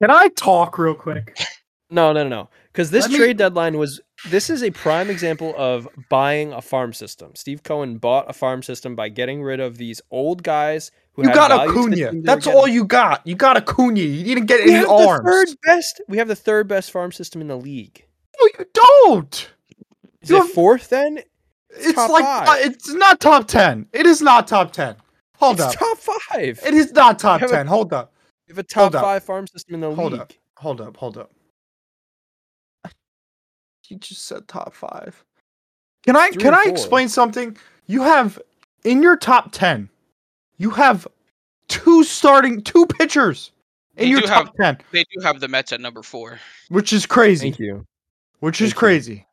[0.00, 1.36] Can I talk real quick?
[1.94, 2.48] No, no, no, no.
[2.72, 4.00] Because this Let me- trade deadline was
[4.30, 7.32] this is a prime example of buying a farm system.
[7.34, 11.28] Steve Cohen bought a farm system by getting rid of these old guys who You
[11.28, 11.96] had got value to Acuna.
[11.96, 13.26] team they were That's all you got.
[13.26, 14.00] You got Acuna.
[14.00, 15.22] You didn't get We any have arms.
[15.22, 16.00] the third best.
[16.08, 18.06] We have the third best farm system in the league.
[18.40, 19.50] No, you don't.
[20.22, 21.18] Is You it fourth then?
[21.68, 23.86] It's top like uh, it's not top ten.
[23.92, 24.96] It is not top ten.
[25.42, 25.78] Hold it's up.
[25.78, 26.60] top five.
[26.64, 27.66] It is not top have a- ten.
[27.66, 28.12] Hold up.
[28.46, 29.02] we have a top hold up.
[29.02, 30.20] five farm system in the Hold league.
[30.20, 30.32] up.
[30.58, 30.96] Hold up.
[30.96, 31.30] Hold up.
[33.88, 35.22] You just said top five.
[36.04, 37.56] Can I Three can I explain something?
[37.86, 38.40] You have
[38.84, 39.88] in your top ten.
[40.58, 41.06] You have
[41.68, 43.50] two starting two pitchers
[43.96, 46.38] in They your top have- ten, They do have the Mets at number four.
[46.68, 47.50] which is crazy.
[47.50, 47.84] Thank you.
[48.40, 48.78] which is Thank you.
[48.78, 49.26] crazy.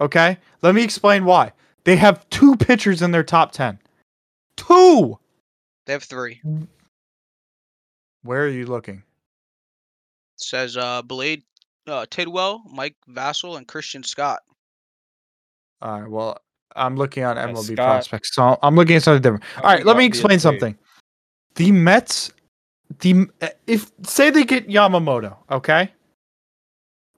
[0.00, 1.52] Okay, let me explain why.
[1.84, 3.78] They have two pitchers in their top ten.
[4.56, 5.18] Two.
[5.88, 6.42] They have three.
[8.22, 8.96] Where are you looking?
[8.96, 9.02] It
[10.36, 11.42] says uh, Blade
[11.86, 14.40] uh, Tidwell, Mike Vasil, and Christian Scott.
[15.80, 16.10] All right.
[16.10, 16.42] Well,
[16.76, 19.44] I'm looking on Yeah, MLB Scott- prospects, so I'm looking at something different.
[19.56, 20.76] All right, let me explain something.
[21.54, 22.32] The Mets,
[23.00, 23.26] the
[23.66, 25.90] if say they get Yamamoto, okay,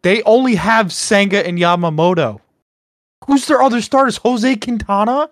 [0.03, 2.41] they only have Senga and Yamamoto.
[3.27, 4.19] Who's their other starters?
[4.19, 5.29] Jose Quintana.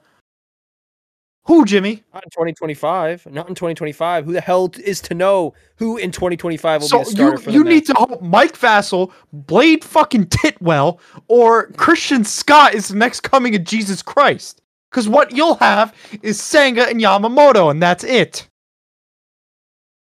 [1.48, 2.04] Who, Jimmy?
[2.12, 3.24] Not in 2025.
[3.32, 4.26] Not in 2025.
[4.26, 7.61] Who the hell is to know who in 2025 will So be the starter you
[7.61, 13.20] you need to hope Mike Vasil, Blade fucking Tidwell, or Christian Scott is the next
[13.20, 14.61] coming of Jesus Christ.
[14.90, 18.46] Because what you'll have is Senga and Yamamoto, and that's it.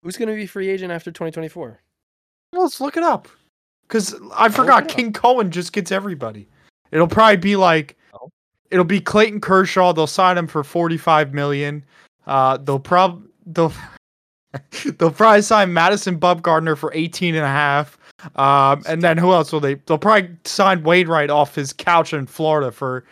[0.03, 1.79] Who's going to be free agent after 2024?
[2.53, 3.27] Well, let's look it up.
[3.87, 4.87] Because I forgot.
[4.87, 6.47] King Cohen just gets everybody.
[6.91, 7.97] It'll probably be like.
[8.71, 9.93] It'll be Clayton Kershaw.
[9.93, 11.83] They'll sign him for forty five million.
[12.27, 13.73] Uh, they'll prob they'll
[14.97, 17.97] they'll probably sign Madison Bumgarner for 18 and a half.
[18.35, 19.75] Um, and then who else will they?
[19.75, 23.05] They'll probably sign Wainwright off his couch in Florida for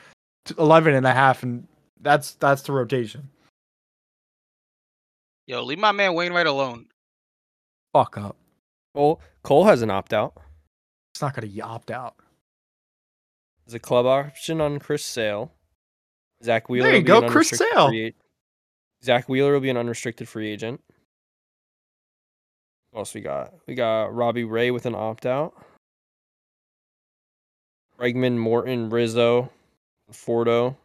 [0.45, 1.67] t- 11 and a half, and
[2.02, 3.28] that's that's the rotation.
[5.48, 6.86] Yo, leave my man Wainwright alone.
[7.93, 8.36] Fuck up.
[8.93, 10.38] Cole, Cole has an opt out.
[11.13, 12.15] It's not gonna opt out.
[13.70, 15.52] There's a club option on Chris Sale.
[16.44, 16.88] Zack Wheeler.
[16.88, 17.90] There you will be go, Chris Sale.
[17.90, 18.16] free
[19.04, 20.82] Zack Wheeler will be an unrestricted free agent.
[22.90, 23.54] What else we got?
[23.68, 25.54] We got Robbie Ray with an opt out.
[28.00, 29.52] Bregman, Morton, Rizzo,
[30.12, 30.76] Fordo.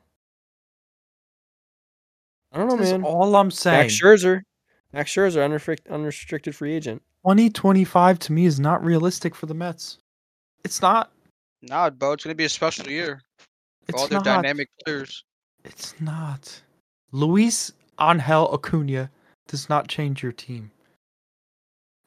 [2.53, 3.03] I don't know, That's man.
[3.03, 3.79] all I'm saying.
[3.79, 4.42] Max Scherzer.
[4.92, 7.01] Max Scherzer, unrestricted free agent.
[7.23, 10.01] 2025 to me is not realistic for the Mets.
[10.64, 11.13] It's not.
[11.68, 13.44] Nah, bro, it's gonna be a special year for
[13.88, 14.24] It's all their not.
[14.24, 15.24] dynamic players.
[15.64, 16.62] It's not.
[17.12, 19.11] Luis Angel Acuna
[19.48, 20.70] does not change your team.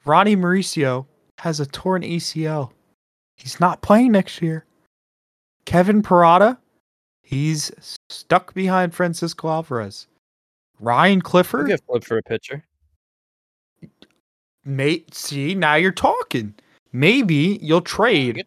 [0.04, 1.06] Ronny Mauricio
[1.38, 2.72] has a torn ACL.
[3.36, 4.64] He's not playing next year.
[5.64, 6.58] Kevin Parada,
[7.22, 7.70] he's
[8.08, 10.06] stuck behind Francisco Alvarez.
[10.80, 12.64] Ryan We'll Clifford, get flipped for a pitcher.
[14.64, 16.54] mate, see, now you're talking.
[16.92, 18.46] Maybe you'll trade.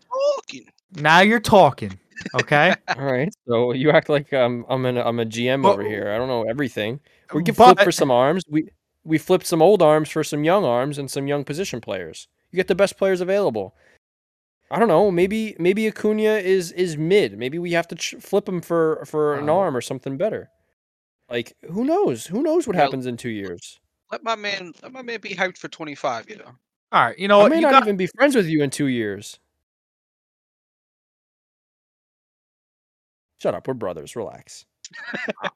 [0.93, 1.03] Get talking.
[1.03, 1.99] Now you're talking.
[2.41, 2.75] Okay?
[2.97, 3.33] All right.
[3.47, 6.11] So you act like um, I'm an, I'm a GM over here.
[6.13, 6.99] I don't know everything.
[7.33, 8.43] We can But- flip for some arms.
[8.49, 8.69] We
[9.03, 12.27] we flipped some old arms for some young arms and some young position players.
[12.51, 13.73] You get the best players available.
[14.69, 15.09] I don't know.
[15.11, 17.37] Maybe maybe Acuna is is mid.
[17.37, 20.49] Maybe we have to ch- flip him for for an arm or something better.
[21.29, 22.27] Like who knows?
[22.27, 22.83] Who knows what Yeah.
[22.83, 23.79] happens in two years?
[24.11, 26.29] Let my man, let my man be hyped for 25.
[26.29, 26.51] You know.
[26.91, 27.17] All right.
[27.17, 27.49] You know I what?
[27.51, 29.39] may You not got- even be friends with you in two years.
[33.41, 33.67] Shut up.
[33.67, 34.15] We're brothers.
[34.15, 34.65] Relax.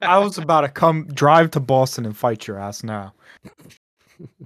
[0.02, 3.14] I was about to come drive to Boston and fight your ass now.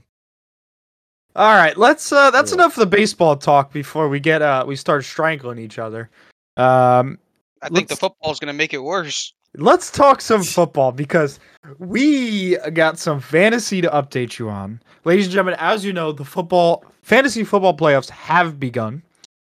[1.36, 2.56] All right, let's uh that's Yeah.
[2.56, 6.10] enough of the baseball talk before we get uh we start strangling each other.
[6.58, 7.18] Um
[7.62, 9.34] I think the Let's- football's gonna make it worse.
[9.58, 11.40] let's talk some football because
[11.78, 14.82] we got some fantasy to update you on.
[15.06, 19.02] Ladies and gentlemen, as you know, the football fantasy football playoffs have begun.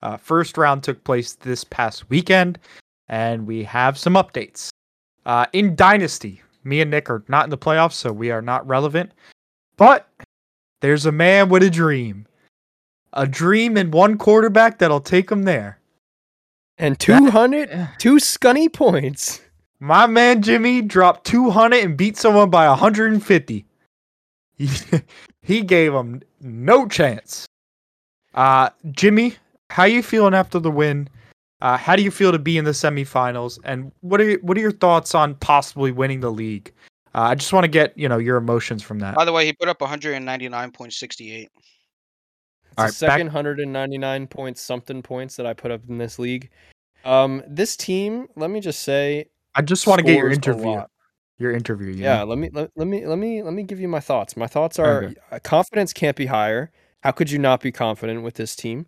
[0.02, 2.58] Uh, first round took place this past weekend,
[3.08, 4.70] and we have some updates.
[5.24, 8.66] Uh, in Dynasty, me and Nick are not in the playoffs, so we are not
[8.66, 9.12] relevant.
[9.76, 10.08] But
[10.80, 12.26] there's a man with a dream.
[13.12, 15.78] a dream and one quarterback that'll take them there.
[16.78, 19.40] And 200, two scunny points.
[19.80, 23.64] My man Jimmy dropped 200 and beat someone by 150.
[24.54, 24.68] He,
[25.42, 27.46] he gave him no chance.
[28.34, 29.36] Uh, Jimmy,
[29.70, 31.08] how you feeling after the win?
[31.60, 33.58] Uh, how do you feel to be in the semifinals?
[33.64, 36.72] And what are your, what are your thoughts on possibly winning the league?
[37.14, 39.14] Uh, I just want to get you know your emotions from that.
[39.14, 40.88] By the way, he put up 199.68.
[41.42, 41.50] It's
[42.78, 46.50] All the back- second 199 points something points that I put up in this league.
[47.06, 50.82] Um, this team, let me just say, I just want to get your interview.
[51.38, 51.92] Your interview.
[51.92, 52.24] you Yeah, know?
[52.26, 54.36] let me let, let me let me let me give you my thoughts.
[54.36, 55.14] My thoughts are Okay.
[55.30, 56.70] uh, confidence can't be higher.
[57.02, 58.86] How could you not be confident with this team?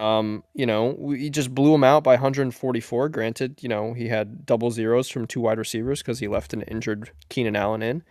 [0.00, 3.10] Um, you know, we just blew him out by 144.
[3.10, 6.62] Granted, you know, he had double zeros from two wide receivers because he left an
[6.62, 8.02] injured Keenan Allen in.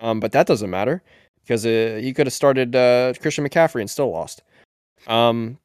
[0.00, 1.02] Um, but that doesn't matter
[1.42, 4.42] because uh, he could have started uh, Christian McCaffrey and still lost.
[5.08, 5.58] Um,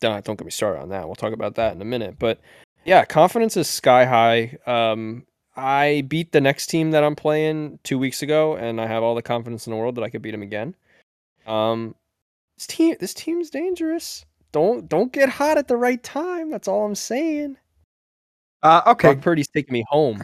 [0.00, 1.06] don't don't get me started on that.
[1.06, 2.16] We'll talk about that in a minute.
[2.18, 2.40] But
[2.84, 4.58] yeah, confidence is sky high.
[4.66, 5.24] Um,
[5.56, 9.14] I beat the next team that I'm playing two weeks ago, and I have all
[9.14, 10.74] the confidence in the world that I could beat him again.
[11.46, 11.94] Um,
[12.58, 14.26] this team, this team's dangerous.
[14.54, 16.48] Don't don't get hot at the right time.
[16.48, 17.56] That's all I'm saying.
[18.62, 19.08] Uh, okay.
[19.08, 20.22] Brock Purdy's taking me home.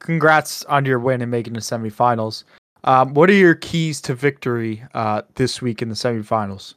[0.00, 2.44] Congrats on your win and making the semifinals.
[2.84, 6.72] Um, what are your keys to victory uh, this week in the semifinals?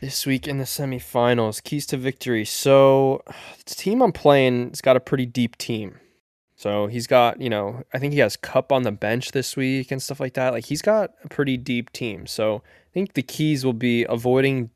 [0.00, 2.44] This week in the semifinals, keys to victory.
[2.44, 3.22] So,
[3.66, 6.00] the team I'm playing has got a pretty deep team.
[6.56, 9.92] So he's got, you know, I think he has Kupp on the bench this week
[9.92, 10.52] and stuff like that.
[10.52, 12.26] Like he's got a pretty deep team.
[12.26, 14.68] So I think the keys will be avoiding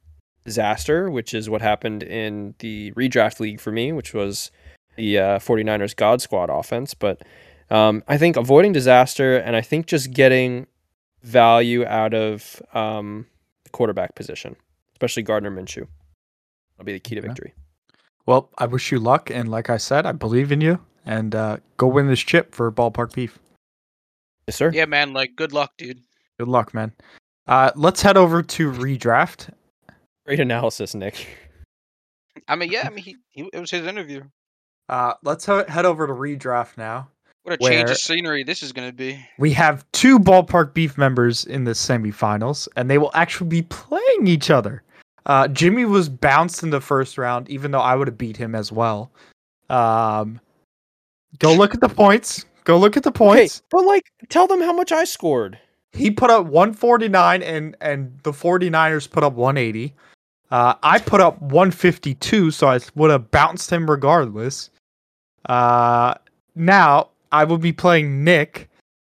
[0.44, 4.50] disaster, which is what happened in the redraft league for me, which was
[4.96, 6.94] the uh, 49ers God Squad offense.
[6.94, 7.22] But
[7.70, 10.66] um, I think avoiding disaster and I think just getting
[11.22, 13.26] value out of um,
[13.64, 14.56] the quarterback position,
[14.92, 15.86] especially Gardner Minshew.
[16.76, 17.28] That'll be the key to Okay.
[17.28, 17.54] victory.
[18.26, 20.80] Well, I wish you luck, and like I said, I believe in you.
[21.06, 23.38] And uh, go win this chip for Ballpark Beef.
[24.48, 24.70] Yes, sir.
[24.72, 25.12] Yeah, man.
[25.12, 26.00] Like, good luck, dude.
[26.38, 26.92] Good luck, man.
[27.46, 29.50] Uh, let's head over to redraft.
[30.26, 31.26] Great analysis, Nick.
[32.48, 32.86] I mean, yeah.
[32.86, 34.22] I mean, he, he it was his interview.
[34.88, 37.08] Uh, let's he- head over to redraft now.
[37.42, 39.22] What a change of scenery this is gonna be.
[39.38, 44.26] We have two Ballpark Beef members in the semifinals, and they will actually be playing
[44.26, 44.82] each other.
[45.26, 48.54] Uh, Jimmy was bounced in the first round, even though I would have beat him
[48.54, 49.10] as well.
[49.68, 50.40] Um,
[51.38, 52.44] go look at the points.
[52.64, 53.62] Go look at the Okay, points.
[53.70, 55.58] but like, tell them how much I scored.
[55.92, 59.94] He put up 149, and and the 49ers put up 180.
[60.50, 64.70] Uh, I put up 152, so I would have bounced him regardless.
[65.46, 66.14] Uh,
[66.54, 68.68] now I will be playing Nick.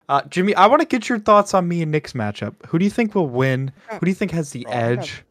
[0.09, 2.55] Uh, Jimmy, I want to get your thoughts on me and Nick's matchup.
[2.67, 3.71] Who do you think will win?
[3.89, 5.23] Who do you think has the Bro, edge?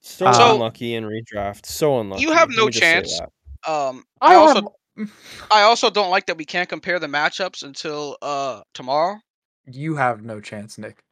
[0.00, 1.66] So Uh, unlucky in redraft.
[1.66, 2.22] So unlucky.
[2.22, 3.20] You have no me just say chance.
[3.66, 5.10] Um, I, I also have-
[5.50, 9.18] I also don't like that we can't compare the matchups until uh tomorrow.
[9.66, 11.02] You have no chance, Nick.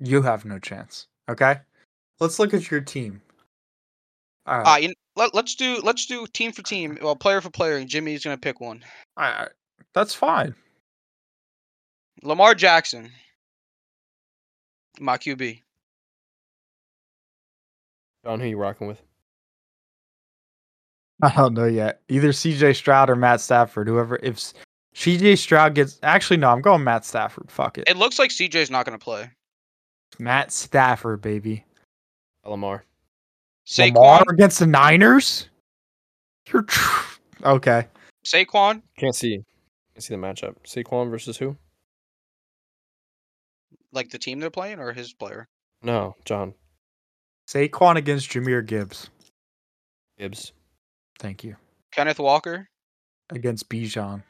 [0.00, 1.06] You have no chance.
[1.28, 1.60] Okay,
[2.20, 3.20] let's look at your team.
[4.46, 7.50] All Uh, right, you, let, let's do let's do team for team, well, player for
[7.50, 8.82] player, and Jimmy's gonna pick one.
[9.16, 9.50] all right,
[9.94, 10.54] that's fine.
[12.22, 13.10] Lamar Jackson,
[15.00, 15.62] my QB.
[18.24, 19.00] John, who you rocking with?
[21.22, 22.00] I don't know yet.
[22.08, 23.88] Either CJ Stroud or Matt Stafford.
[23.88, 24.52] Whoever, if
[24.94, 27.50] CJ Stroud gets, actually no, I'm going Matt Stafford.
[27.50, 29.30] Fuck it, It looks like CJ's not gonna play.
[30.18, 31.64] Matt Stafford, baby.
[32.48, 32.84] Lamar.
[33.78, 35.48] Lamar Saquon, against the Niners.
[36.52, 37.86] You're tr- okay.
[38.24, 39.36] Saquon, Can't see.
[39.94, 40.54] Can't see the matchup.
[40.64, 41.56] Saquon versus who?
[43.92, 45.48] like the team they're playing, or his player.
[45.82, 46.52] No, John
[47.48, 49.08] Saquon against Jahmyr Gibbs.
[50.18, 50.52] Gibbs.
[51.18, 51.56] Thank you.
[51.92, 52.68] Kenneth Walker,
[53.30, 54.22] Against Bijan.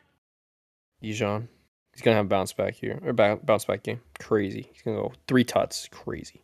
[1.03, 1.49] Bijan.
[1.93, 4.01] He's gonna have a bounce back here or ba- bounce back game.
[4.21, 4.69] Crazy.
[4.73, 5.89] He's gonna go three tuts.
[5.91, 6.43] Crazy.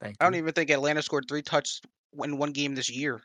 [0.00, 0.16] Thank you.
[0.20, 1.80] I don't even think Atlanta scored three touches
[2.22, 3.20] in one game this year.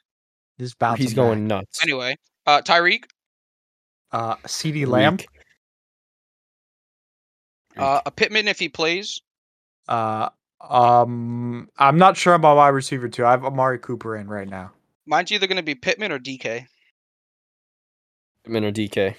[0.57, 0.99] This bounce.
[0.99, 1.81] He's going nuts.
[1.81, 3.05] Anyway, uh, Tyreek,
[4.11, 5.17] Uh, CeeDee Lamb.
[7.77, 9.21] Uh, a Pittman if he plays.
[9.87, 10.29] Uh,
[10.61, 13.25] um, I'm not sure about wide receiver too.
[13.25, 14.71] I have Amari Cooper in right now.
[15.05, 16.67] Mine's either gonna be Pittman or DK.
[18.43, 19.15] Pittman or DK.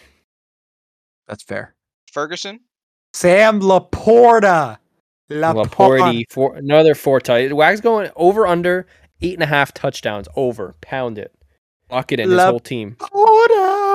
[1.28, 1.74] That's fair.
[2.12, 2.61] Ferguson,
[3.12, 4.78] Sam Laporta.
[5.30, 5.54] Laporta.
[6.00, 7.52] Laporte four another four tight.
[7.52, 8.86] Wag's going over under
[9.20, 10.28] eight and a half touchdowns.
[10.36, 10.74] Over.
[10.80, 11.34] Pound it.
[11.90, 12.28] Lock it in.
[12.28, 12.96] His Lap- whole team.
[13.00, 13.94] Laporta.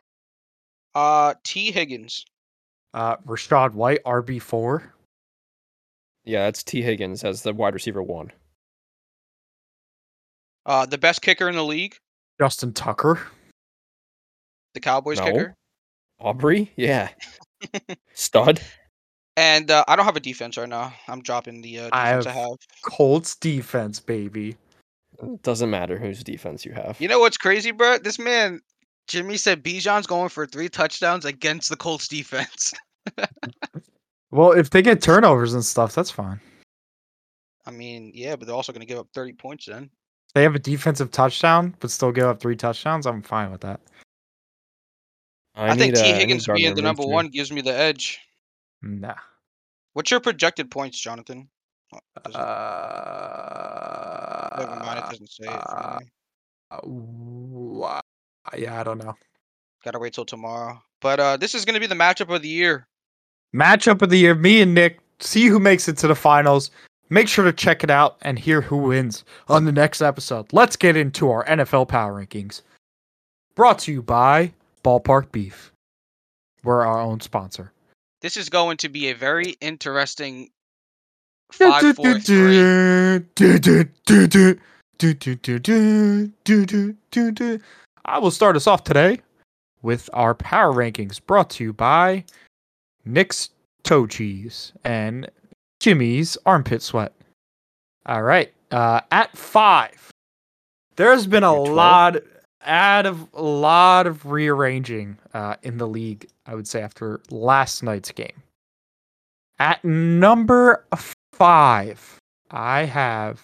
[0.96, 2.26] uh, Tee Higgins,
[2.94, 4.94] Uh, Rachaad White, RB four.
[6.26, 8.32] Yeah, that's Tee Higgins as the wide receiver one.
[10.66, 11.96] Uh, the best kicker in the league,
[12.40, 13.20] Justin Tucker.
[14.74, 15.26] the Cowboys No.
[15.26, 15.56] kicker.
[16.20, 17.10] Aubrey, yeah,
[18.14, 18.62] stud.
[19.38, 20.94] And uh, I don't have a defense right now.
[21.08, 22.58] I'm dropping the uh, I defense I have- have.
[22.84, 24.58] Colts defense, baby.
[25.44, 27.00] Doesn't matter whose defense you have.
[27.00, 28.00] You know what's crazy, bro?
[28.00, 28.60] This man,
[29.08, 32.74] Jimmy said Bijan's going for three touchdowns against the Colts defense.
[34.32, 36.40] Well, if they get turnovers and stuff, that's fine.
[37.66, 39.90] I mean, yeah, but they're also going to give up 30 points then.
[40.34, 43.06] They have a defensive touchdown, but still give up three touchdowns.
[43.06, 43.82] I'm fine with that.
[45.56, 46.10] I, think need, uh, T.
[46.10, 47.12] I need Higgins being the number Minshew.
[47.12, 48.20] one gives me the edge.
[48.82, 49.14] Nah.
[49.94, 51.48] What's your projected points, Jonathan?
[51.94, 52.40] Oh, it Uh,
[54.58, 55.62] Never mind, it doesn't say it.
[55.62, 56.06] for uh, me.
[57.84, 58.02] uh,
[58.58, 59.16] yeah, I don't know.
[59.84, 60.82] Gotta wait till tomorrow.
[61.02, 62.88] But uh, this is to be the matchup of the year.
[63.54, 64.36] Matchup of the year.
[64.36, 65.00] Me and Nick.
[65.20, 66.72] See who makes it to the finals.
[67.10, 70.52] Make sure to check it out and hear who wins on the next episode.
[70.54, 72.62] Let's get into our NFL power rankings.
[73.54, 74.54] Brought to you by
[74.84, 75.74] Ballpark Beef.
[76.64, 77.74] We're our own sponsor.
[78.22, 80.50] This is going to be a very interesting
[81.52, 83.20] five, four, three.
[88.06, 89.22] I will start us off today
[89.82, 92.24] with our power rankings brought to you by
[93.06, 93.50] Nick's
[93.84, 95.28] Toe Cheese and
[95.80, 97.14] Jimmy's Armpit Sweat.
[98.06, 98.54] All right.
[98.70, 100.12] Uh, at five,
[100.96, 101.76] there's been a You're 12?
[101.76, 102.16] lot
[102.66, 107.84] out of a lot of rearranging uh, in the league, I would say, after last
[107.84, 108.44] night's game.
[109.60, 110.86] At number
[111.34, 112.18] five,
[112.50, 113.42] I have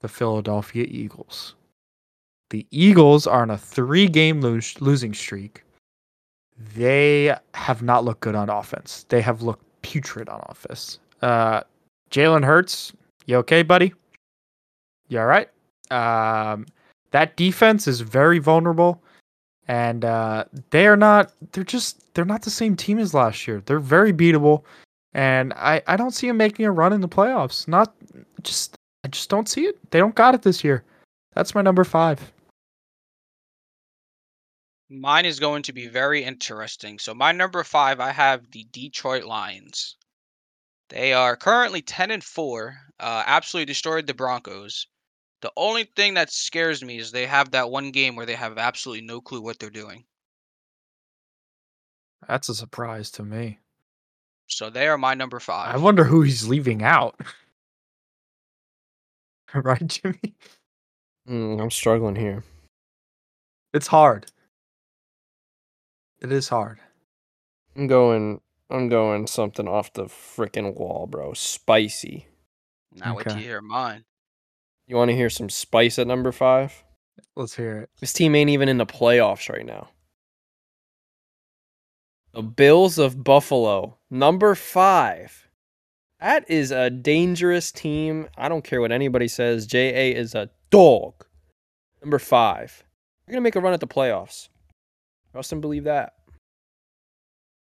[0.00, 1.54] the Philadelphia Eagles.
[2.50, 5.62] The Eagles are on a three game lose- losing streak.
[6.74, 9.06] They have not looked good on offense.
[9.08, 10.98] They have looked putrid on offense.
[11.22, 11.62] Uh,
[12.10, 12.92] Jalen Hurts,
[13.26, 13.94] you okay, buddy?
[15.08, 15.48] You all right?
[15.90, 16.66] Um,
[17.10, 19.02] that defense is very vulnerable,
[19.68, 21.32] and uh, they are not.
[21.52, 22.12] They're just.
[22.14, 23.62] They're not the same team as last year.
[23.66, 24.64] They're very beatable,
[25.14, 27.68] and I I don't see them making a run in the playoffs.
[27.68, 27.94] Not
[28.42, 28.76] just.
[29.04, 29.78] I just don't see it.
[29.90, 30.84] They don't got it this year.
[31.34, 32.32] That's my number five.
[34.90, 36.98] Mine is going to be very interesting.
[36.98, 39.96] So my number five, I have the Detroit Lions.
[40.88, 42.76] They are currently ten and four.
[42.98, 44.86] Uh, absolutely destroyed the Broncos.
[45.42, 48.58] The only thing that scares me is they have that one game where they have
[48.58, 50.04] absolutely no clue what they're doing.
[52.28, 53.58] That's a surprise to me.
[54.46, 55.74] So they are my number five.
[55.74, 57.18] I wonder who he's leaving out.
[59.54, 60.34] right, Jimmy?
[61.28, 62.44] Mm, I'm struggling here.
[63.72, 64.26] It's hard.
[66.20, 66.80] It is hard.
[67.76, 68.40] I'm going.
[68.68, 71.32] I'm going something off the freaking wall, bro.
[71.32, 72.26] Spicy.
[72.94, 74.04] now wait till you hear mine.
[74.90, 76.82] You want to hear some spice at number five?
[77.36, 77.90] Let's hear it.
[78.00, 79.88] This team ain't even in the playoffs right now.
[82.32, 85.48] The Bills of Buffalo, number five.
[86.18, 88.26] That is a dangerous team.
[88.36, 89.64] I don't care what anybody says.
[89.64, 91.24] JA is a dog.
[92.02, 92.82] Number five.
[93.28, 94.48] You're going to make a run at the playoffs.
[95.30, 96.14] Trust and believe that.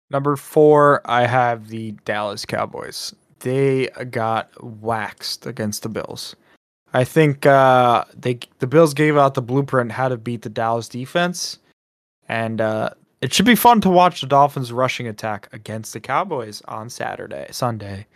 [0.09, 3.15] Number four, I have the Dallas Cowboys.
[3.41, 6.35] They got waxed against the Bills.
[6.93, 10.89] I think uh, they the Bills gave out the blueprint how to beat the Dallas
[10.89, 11.59] defense,
[12.29, 16.63] and uh, it should be fun to watch the Dolphins' rushing attack against the Cowboys
[16.67, 18.07] on Saturday, Sunday.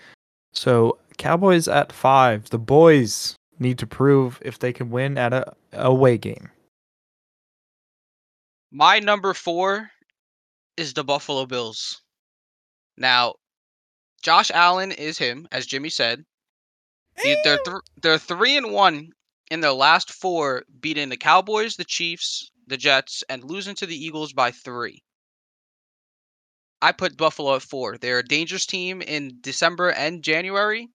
[0.52, 2.50] So Cowboys at five.
[2.50, 6.50] The boys need to prove if they can win at a away game.
[8.72, 9.88] My number four
[10.76, 12.02] is the Buffalo Bills.
[12.96, 13.34] Now,
[14.22, 16.24] Josh Allen is him, as Jimmy said.
[17.22, 19.10] He- They're th- they're three and one
[19.50, 23.96] in their last four, beating the Cowboys, the Chiefs, the Jets, and losing to the
[23.96, 25.02] Eagles by three.
[26.82, 27.96] I put Buffalo at four.
[27.96, 30.88] They're a dangerous team in December and January.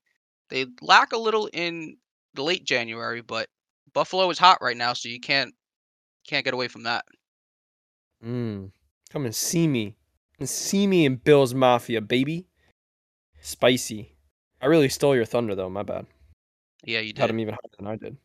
[0.50, 1.98] They lack a little in
[2.34, 3.50] the late January, but
[3.94, 5.54] Buffalo is hot right now, so you can't
[6.28, 7.06] can't get away from that.
[8.24, 8.72] Mm.
[9.10, 9.96] Come and see me.
[10.40, 12.46] And see me in Bills Mafia, baby.
[13.42, 14.14] Spicy.
[14.62, 15.70] I really stole your thunder, though.
[15.70, 16.06] My bad.
[16.84, 17.22] Yeah, you did.
[17.22, 18.18] Had him even higher than I did.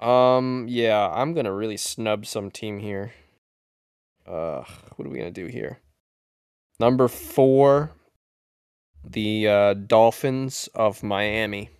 [0.00, 3.12] Um, yeah, I'm gonna really snub some team here.
[4.26, 4.64] Uh,
[4.96, 5.78] what are we gonna do here?
[6.80, 7.92] Number four,
[9.04, 11.70] the uh, Dolphins of Miami.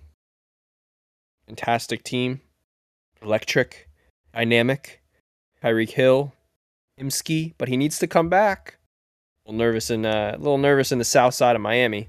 [1.46, 2.40] Fantastic team,
[3.20, 3.88] electric,
[4.32, 5.02] dynamic.
[5.62, 6.32] Tyreek Hill,
[7.00, 8.78] Imski, but he needs to come back.
[9.46, 12.08] A little nervous in uh, a little nervous in the south side of Miami.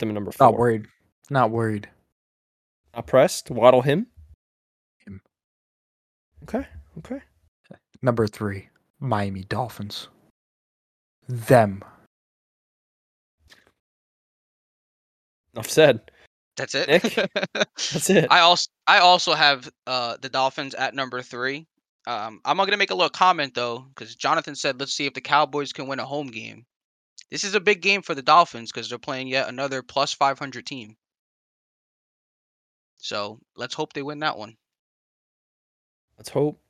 [0.00, 0.46] Put them in number four.
[0.46, 0.86] Not worried.
[1.28, 1.86] Not worried.
[2.94, 3.50] Not pressed.
[3.50, 4.06] Waddle him.
[5.04, 5.20] Him.
[6.44, 6.66] Okay.
[6.96, 7.20] Okay.
[8.00, 10.08] Number three, Miami Dolphins.
[11.28, 11.84] Them.
[15.52, 16.10] Enough said.
[16.56, 16.88] That's it.
[16.88, 17.14] Nick?
[17.54, 18.28] That's it.
[18.30, 21.66] I also I also have uh the Dolphins at number three.
[22.06, 25.12] Um, I'm not gonna make a little comment though, because Jonathan said, "Let's see if
[25.12, 26.64] the Cowboys can win a home game."
[27.30, 30.66] This is a big game for the Dolphins because they're playing yet another plus 500
[30.66, 30.96] team.
[32.98, 34.56] So let's hope they win that one.
[36.18, 36.60] Let's hope.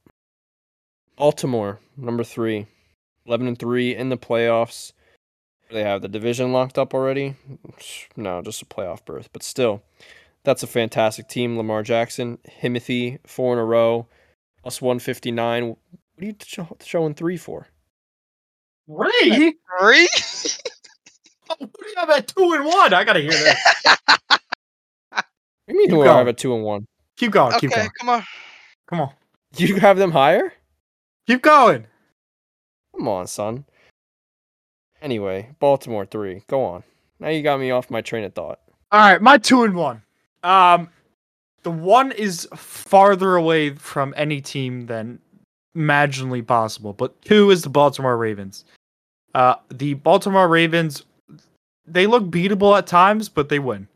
[1.16, 2.66] Baltimore, number three.
[3.26, 4.92] 11 and 3 in the playoffs.
[5.70, 7.36] They have the division locked up already.
[8.16, 9.28] No, just a playoff berth.
[9.32, 9.82] But still,
[10.42, 11.56] that's a fantastic team.
[11.56, 14.08] Lamar Jackson, Himothy, four in a row,
[14.62, 15.68] plus 159.
[15.68, 15.78] What
[16.18, 16.34] are you
[16.82, 17.68] showing three for?
[18.90, 19.54] Three?
[19.80, 20.08] Three?
[21.58, 22.94] What do you have at two and one?
[22.94, 23.58] I gotta hear that.
[25.10, 25.24] What
[25.66, 26.86] do you mean Keep who I have a two and one?
[27.16, 27.58] Keep going.
[27.58, 27.90] Keep okay, going.
[27.98, 28.24] come on.
[28.88, 29.10] Come on.
[29.56, 30.52] You have them higher?
[31.26, 31.86] Keep going.
[32.96, 33.64] Come on, son.
[35.02, 36.44] Anyway, Baltimore three.
[36.46, 36.84] Go on.
[37.18, 38.60] Now you got me off my train of thought.
[38.92, 40.02] All right, my two and one.
[40.44, 40.88] Um,
[41.64, 45.18] the one is farther away from any team than
[45.74, 48.64] imaginably possible, but two is the Baltimore Ravens.
[49.34, 51.04] Uh, the Baltimore Ravens,
[51.86, 53.86] they look beatable at times, but they win.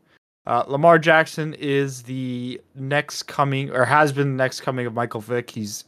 [0.47, 5.21] Uh, Lamar Jackson is the next coming, or has been the next coming of Michael
[5.21, 5.49] Vick.
[5.49, 5.85] He's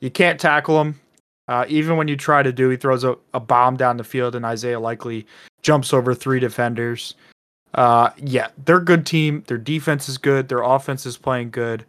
[0.00, 1.00] you can't tackle him.
[1.48, 4.34] Uh, even when you try to do, he throws a, a bomb down the field,
[4.34, 5.26] and Isaiah Likely
[5.62, 7.14] jumps over three defenders.
[7.74, 9.42] Uh, yeah, they're a good team.
[9.46, 10.48] Their defense is good.
[10.48, 11.84] Their offense is playing good.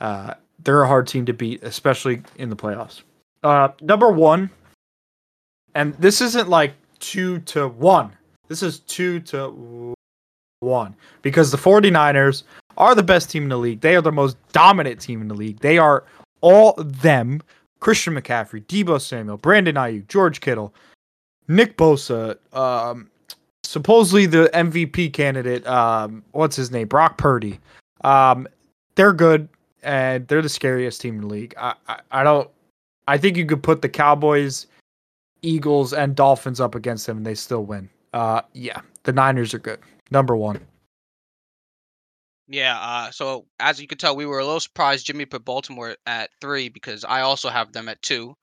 [0.00, 0.34] Uh,
[0.64, 3.02] they're a hard team to beat, especially in the playoffs.
[3.42, 4.50] Uh, number one,
[5.74, 8.12] and this isn't like two to one.
[8.48, 9.94] This is two to
[10.60, 12.42] one because the 49ers
[12.76, 13.80] are the best team in the league.
[13.80, 15.60] They are the most dominant team in the league.
[15.60, 16.04] They are
[16.40, 17.42] all them.
[17.80, 20.74] Christian McCaffrey, Deebo Samuel, Brandon Aiyuk, George Kittle,
[21.48, 23.10] Nick Bosa, um,
[23.62, 26.88] supposedly the MVP candidate, um, what's his name?
[26.88, 27.58] Brock Purdy.
[28.04, 28.46] Um,
[28.96, 29.48] they're good
[29.82, 31.54] and they're the scariest team in the league.
[31.56, 32.50] I, I, I don't
[33.10, 34.66] I think you could put the Cowboys,
[35.42, 37.88] Eagles, and Dolphins up against them and they still win.
[38.12, 39.80] Uh yeah, the Niners are good.
[40.10, 40.66] Number one.
[42.48, 45.94] Yeah, uh, so as you can tell, we were a little surprised Jimmy put Baltimore
[46.04, 48.36] at three because I also have them at two.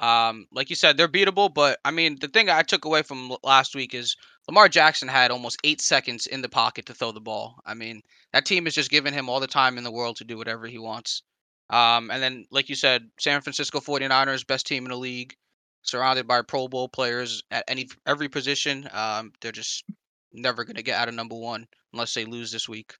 [0.00, 3.36] Um, like you said, they're beatable, but I mean, the thing I took away from
[3.42, 4.16] last week is
[4.46, 7.56] Lamar Jackson had almost eight seconds in the pocket to throw the ball.
[7.66, 8.02] I mean,
[8.32, 10.68] that team is just giving him all the time in the world to do whatever
[10.68, 11.22] he wants.
[11.68, 15.34] Um, and then, like you said, San Francisco 49ers, best team in the league,
[15.82, 18.88] surrounded by Pro Bowl players at any every position.
[18.92, 19.84] Um, they're just
[20.32, 22.94] never going to get out of number one unless they lose this week.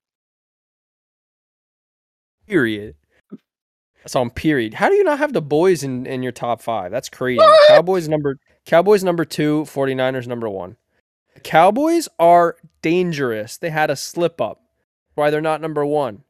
[2.47, 2.95] Period.
[4.03, 4.74] That's on period.
[4.74, 6.91] How do you not have the boys in, in your top five?
[6.91, 7.41] That's crazy.
[7.68, 10.76] Cowboys number Cowboys number two, 49ers number one.
[11.35, 13.57] The Cowboys are dangerous.
[13.57, 14.61] They had a slip up.
[15.14, 16.24] Why they're not number one.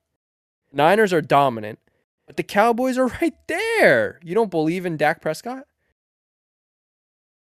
[0.73, 1.79] Niners are dominant.
[2.27, 4.21] But the Cowboys are right there.
[4.23, 5.65] You don't believe in Dak Prescott?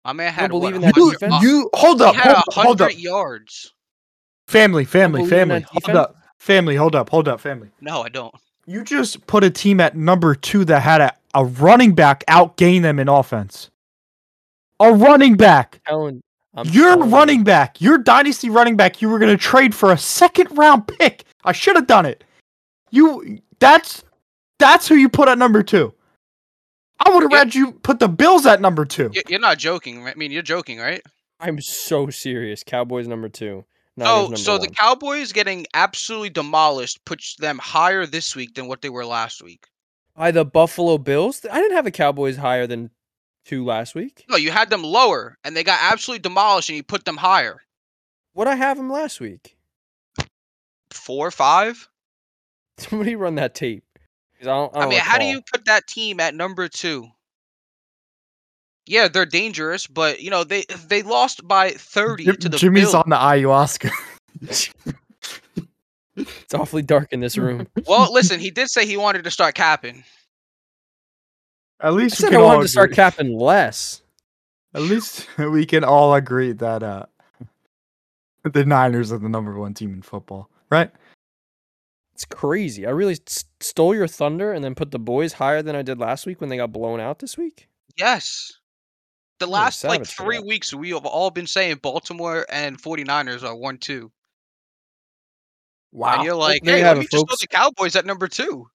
[0.04, 1.42] My man had believe what, in that 100 defense?
[1.42, 2.90] You hold he up, had hold, hold up.
[2.96, 3.72] yards.
[4.48, 5.66] Family, family, believe family.
[5.68, 6.16] Hold up.
[6.38, 7.70] Family, hold up, hold up, family.
[7.80, 8.34] No, I don't.
[8.66, 12.82] You just put a team at number two that had a, a running back outgain
[12.82, 13.70] them in offense.
[14.80, 15.80] A running back.
[15.86, 16.20] Telling,
[16.54, 17.16] I'm Your telling you.
[17.16, 21.24] running back, your dynasty running back, you were gonna trade for a second round pick.
[21.44, 22.24] I should have done it.
[22.90, 24.02] You that's
[24.58, 25.94] that's who you put at number two.
[27.04, 27.38] I would have Yeah.
[27.38, 29.10] rather you put the Bills at number two.
[29.28, 30.06] You're not joking.
[30.06, 31.02] I mean, you're joking, right?
[31.40, 32.62] I'm so serious.
[32.64, 33.64] Cowboys number two.
[33.96, 34.68] Niners Oh, number so the.
[34.68, 39.66] Cowboys getting absolutely demolished puts them higher this week than what they were last week.
[40.16, 41.44] by the Buffalo Bills.
[41.50, 42.90] I didn't have the Cowboys higher than
[43.44, 44.24] two last week.
[44.28, 47.62] No, you had them lower, and they got absolutely demolished, and you put them higher.
[48.34, 49.56] What I have them last week?
[50.90, 51.88] Four, five.
[52.78, 53.84] Somebody run that tape.
[54.42, 56.66] 'Cause I, don't, I, I, don't mean, how do you put that team at number
[56.66, 57.06] two?
[58.86, 62.90] Yeah, they're dangerous, but you know they they lost by thirty Jim- to the Jimmy's
[62.90, 62.94] Bills.
[62.96, 63.90] on the ayahuasca.
[66.14, 67.66] It's awfully dark in this room.
[67.86, 70.04] Well, listen, he did say he wanted to start capping.
[71.80, 74.02] At least we said I can all wanted to start capping less.
[74.74, 77.06] At least we can all agree that uh
[78.44, 80.90] the Niners are the number one team in football, right?
[82.14, 82.86] It's crazy.
[82.86, 85.98] I really s- stole your thunder and then put the boys higher than I did
[85.98, 87.68] last week when they got blown out this week.
[87.96, 88.52] Yes.
[89.38, 93.78] The last like three weeks, we have all been saying Baltimore and 49ers are 1
[93.78, 94.12] 2.
[95.92, 96.14] Wow.
[96.14, 97.40] And you're like, there you hey, have let me it, just folks.
[97.40, 98.66] the Cowboys at number two.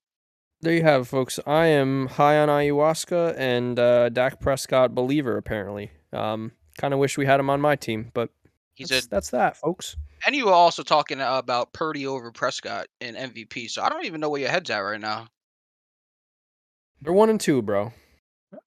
[0.62, 1.40] there you have it, folks.
[1.48, 5.38] I am high on ayahuasca and uh, Dak Prescott believer.
[5.38, 8.30] Apparently, um, kind of wish we had him on my team, but
[8.78, 9.98] He's that's, a that's that, folks.
[10.26, 13.70] and you were also talking about Purdy over Prescott in MVP.
[13.72, 15.28] So I don't even know where your head's at right now.
[17.02, 17.84] They're one and two, bro.
[17.84, 17.92] All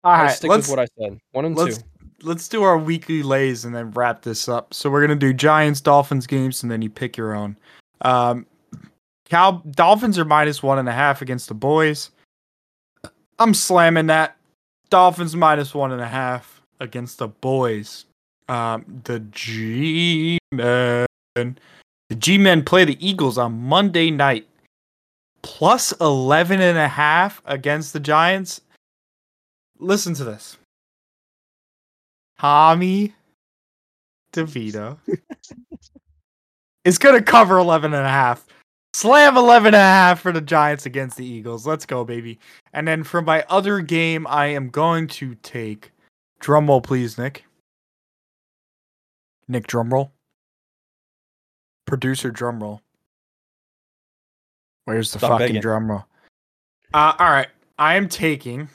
[0.03, 1.21] I'll right, stick let's with what I said.
[1.33, 1.85] One and let's two.
[2.23, 4.75] let's do our weekly lays and then wrap this up.
[4.75, 7.57] So we're gonna do Giants Dolphins games and then you pick your own.
[8.03, 8.47] Um,
[9.27, 12.11] Cal Dolphins are minus one and a half against the boys.
[13.39, 14.37] I'm slamming that.
[14.91, 18.07] Dolphins minus one and a half against the boys.
[18.51, 24.49] Um, the G men, the G men play the Eagles on Monday night.
[25.43, 28.61] Plus 11 and a half against the Giants.
[29.79, 30.59] Listen to this.
[32.41, 33.15] Tommy
[34.33, 34.99] DeVito
[36.85, 38.47] is going to cover 11 and a half.
[38.95, 41.69] Slam 11 and a half for the Giants against the Eagles.
[41.69, 42.41] Let's go, baby.
[42.73, 45.93] And then for my other game, I am going to take
[46.43, 47.45] drumroll, please, Nick.
[49.51, 50.11] Nick, drumroll.
[51.87, 52.81] Producer, drumroll.
[54.85, 55.63] Where's the Stop fucking begging.
[55.63, 56.05] drumroll?
[56.95, 57.49] Uh, all right.
[57.79, 58.69] I am taking.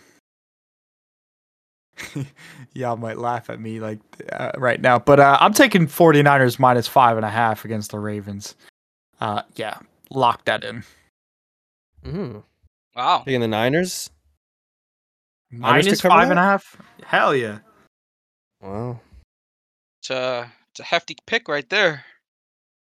[2.74, 4.00] Y'all might laugh at me like
[4.34, 8.00] uh, right now, but uh, I'm taking 49ers minus five and a half against the
[8.00, 8.56] Ravens.
[9.22, 9.78] Uh, yeah,
[10.10, 10.84] lock that in.
[12.06, 12.44] Mm.
[12.96, 13.20] Wow.
[13.26, 14.10] Taking the Niners.
[15.52, 16.32] Niners to Minus cover five that?
[16.32, 16.78] and a half.
[17.06, 17.60] Hell yeah.
[18.62, 19.00] Wow,
[20.02, 22.04] It's a it's a hefty pick right there.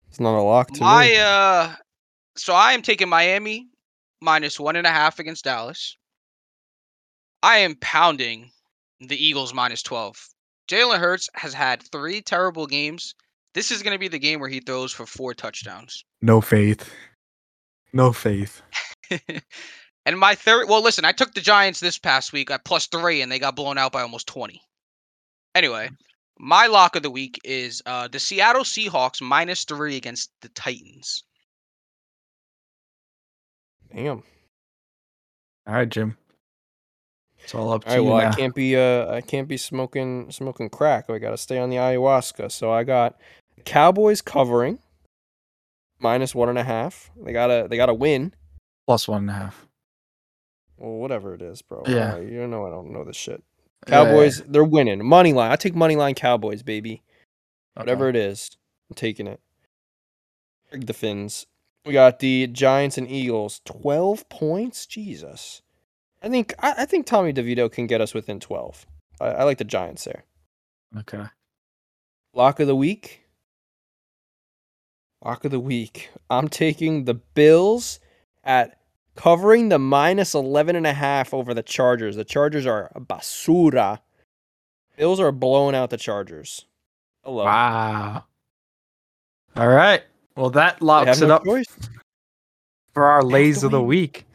[0.08, 1.18] it's not a lock to My me.
[1.18, 1.68] uh,
[2.36, 3.68] so I am taking Miami
[4.20, 5.96] minus one and a half against Dallas.
[7.44, 8.50] I am pounding
[8.98, 10.16] the Eagles minus twelve.
[10.68, 13.14] Jalen Hurts has had three terrible games.
[13.54, 16.04] This is going to be the game where he throws for four touchdowns.
[16.20, 16.92] No faith.
[17.92, 18.62] No faith.
[20.04, 23.22] and my third, well, listen, I took the Giants this past week at plus three,
[23.22, 24.60] and they got blown out by almost twenty.
[25.54, 25.88] Anyway,
[26.38, 31.24] my lock of the week is uh, the Seattle Seahawks minus three against the Titans.
[33.94, 34.22] Damn.
[35.66, 36.16] All right, Jim.
[37.42, 38.02] It's all up to All right.
[38.02, 38.30] you Well, now.
[38.30, 41.08] I can't be uh I can't be smoking smoking crack.
[41.08, 42.50] I got to stay on the ayahuasca.
[42.50, 43.20] So I got
[43.64, 44.80] Cowboys covering
[46.00, 47.10] minus one and a half.
[47.16, 48.34] They gotta they gotta win.
[48.86, 49.66] Plus one and a half.
[50.76, 51.84] Well, whatever it is, bro.
[51.86, 52.14] Yeah.
[52.14, 53.42] Uh, you know I don't know this shit.
[53.86, 55.04] Cowboys, they're winning.
[55.04, 55.52] Money line.
[55.52, 57.02] I take money line Cowboys, baby.
[57.76, 58.56] Yeah, Whatever it is,
[58.90, 59.40] I'm taking it.
[60.72, 61.46] The Finns.
[61.84, 63.60] We got the Giants and Eagles.
[63.64, 64.86] Twelve points.
[64.86, 65.62] Jesus.
[66.22, 68.86] I think I, I think Tommy DeVito can get us within twelve.
[69.20, 70.24] I, I like the Giants there.
[70.98, 71.24] Okay.
[72.34, 73.22] Lock of the week.
[75.24, 76.10] Lock of the week.
[76.28, 78.00] I'm taking the Bills
[78.42, 78.78] at
[79.16, 82.16] covering the minus 11 and a half over the Chargers.
[82.16, 83.98] The Chargers are basura.
[84.96, 86.64] Bills are blowing out the Chargers.
[87.24, 87.44] Hello.
[87.44, 88.24] Wow.
[89.56, 90.02] All right.
[90.36, 91.66] Well, that locks it no up choice.
[92.94, 93.88] for our lays to of the win.
[93.88, 94.26] week.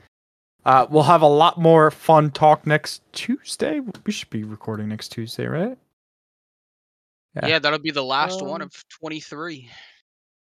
[0.66, 3.80] Uh, we'll have a lot more fun talk next Tuesday.
[4.06, 5.78] We should be recording next Tuesday, right?
[7.36, 7.48] Yeah.
[7.48, 9.70] Yeah, that'll be the last one Um, of 23.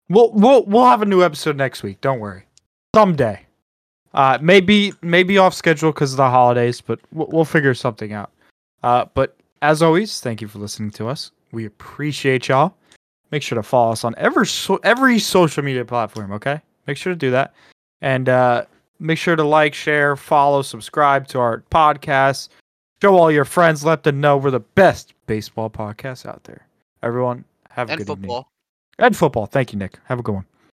[0.08, 2.00] We'll we'll we'll have a new episode next week.
[2.00, 2.46] Don't worry.
[2.96, 3.46] Someday.
[4.14, 8.30] Uh, maybe maybe off schedule because of the holidays, but we'll, we'll figure something out.
[8.82, 11.30] Uh, but as always, thank you for listening to us.
[11.52, 12.74] We appreciate y'all.
[13.30, 16.32] Make sure to follow us on every so, every social media platform.
[16.32, 17.54] Okay, make sure to do that,
[18.00, 18.64] and uh,
[18.98, 22.48] make sure to like, share, follow, subscribe to our podcast.
[23.02, 23.84] Show all your friends.
[23.84, 26.66] Let them know we're the best baseball podcast out there.
[27.02, 28.42] Everyone, have a And good evening.
[28.98, 29.46] And football.
[29.46, 29.98] Thank you, Nick.
[30.06, 30.46] Have a good one.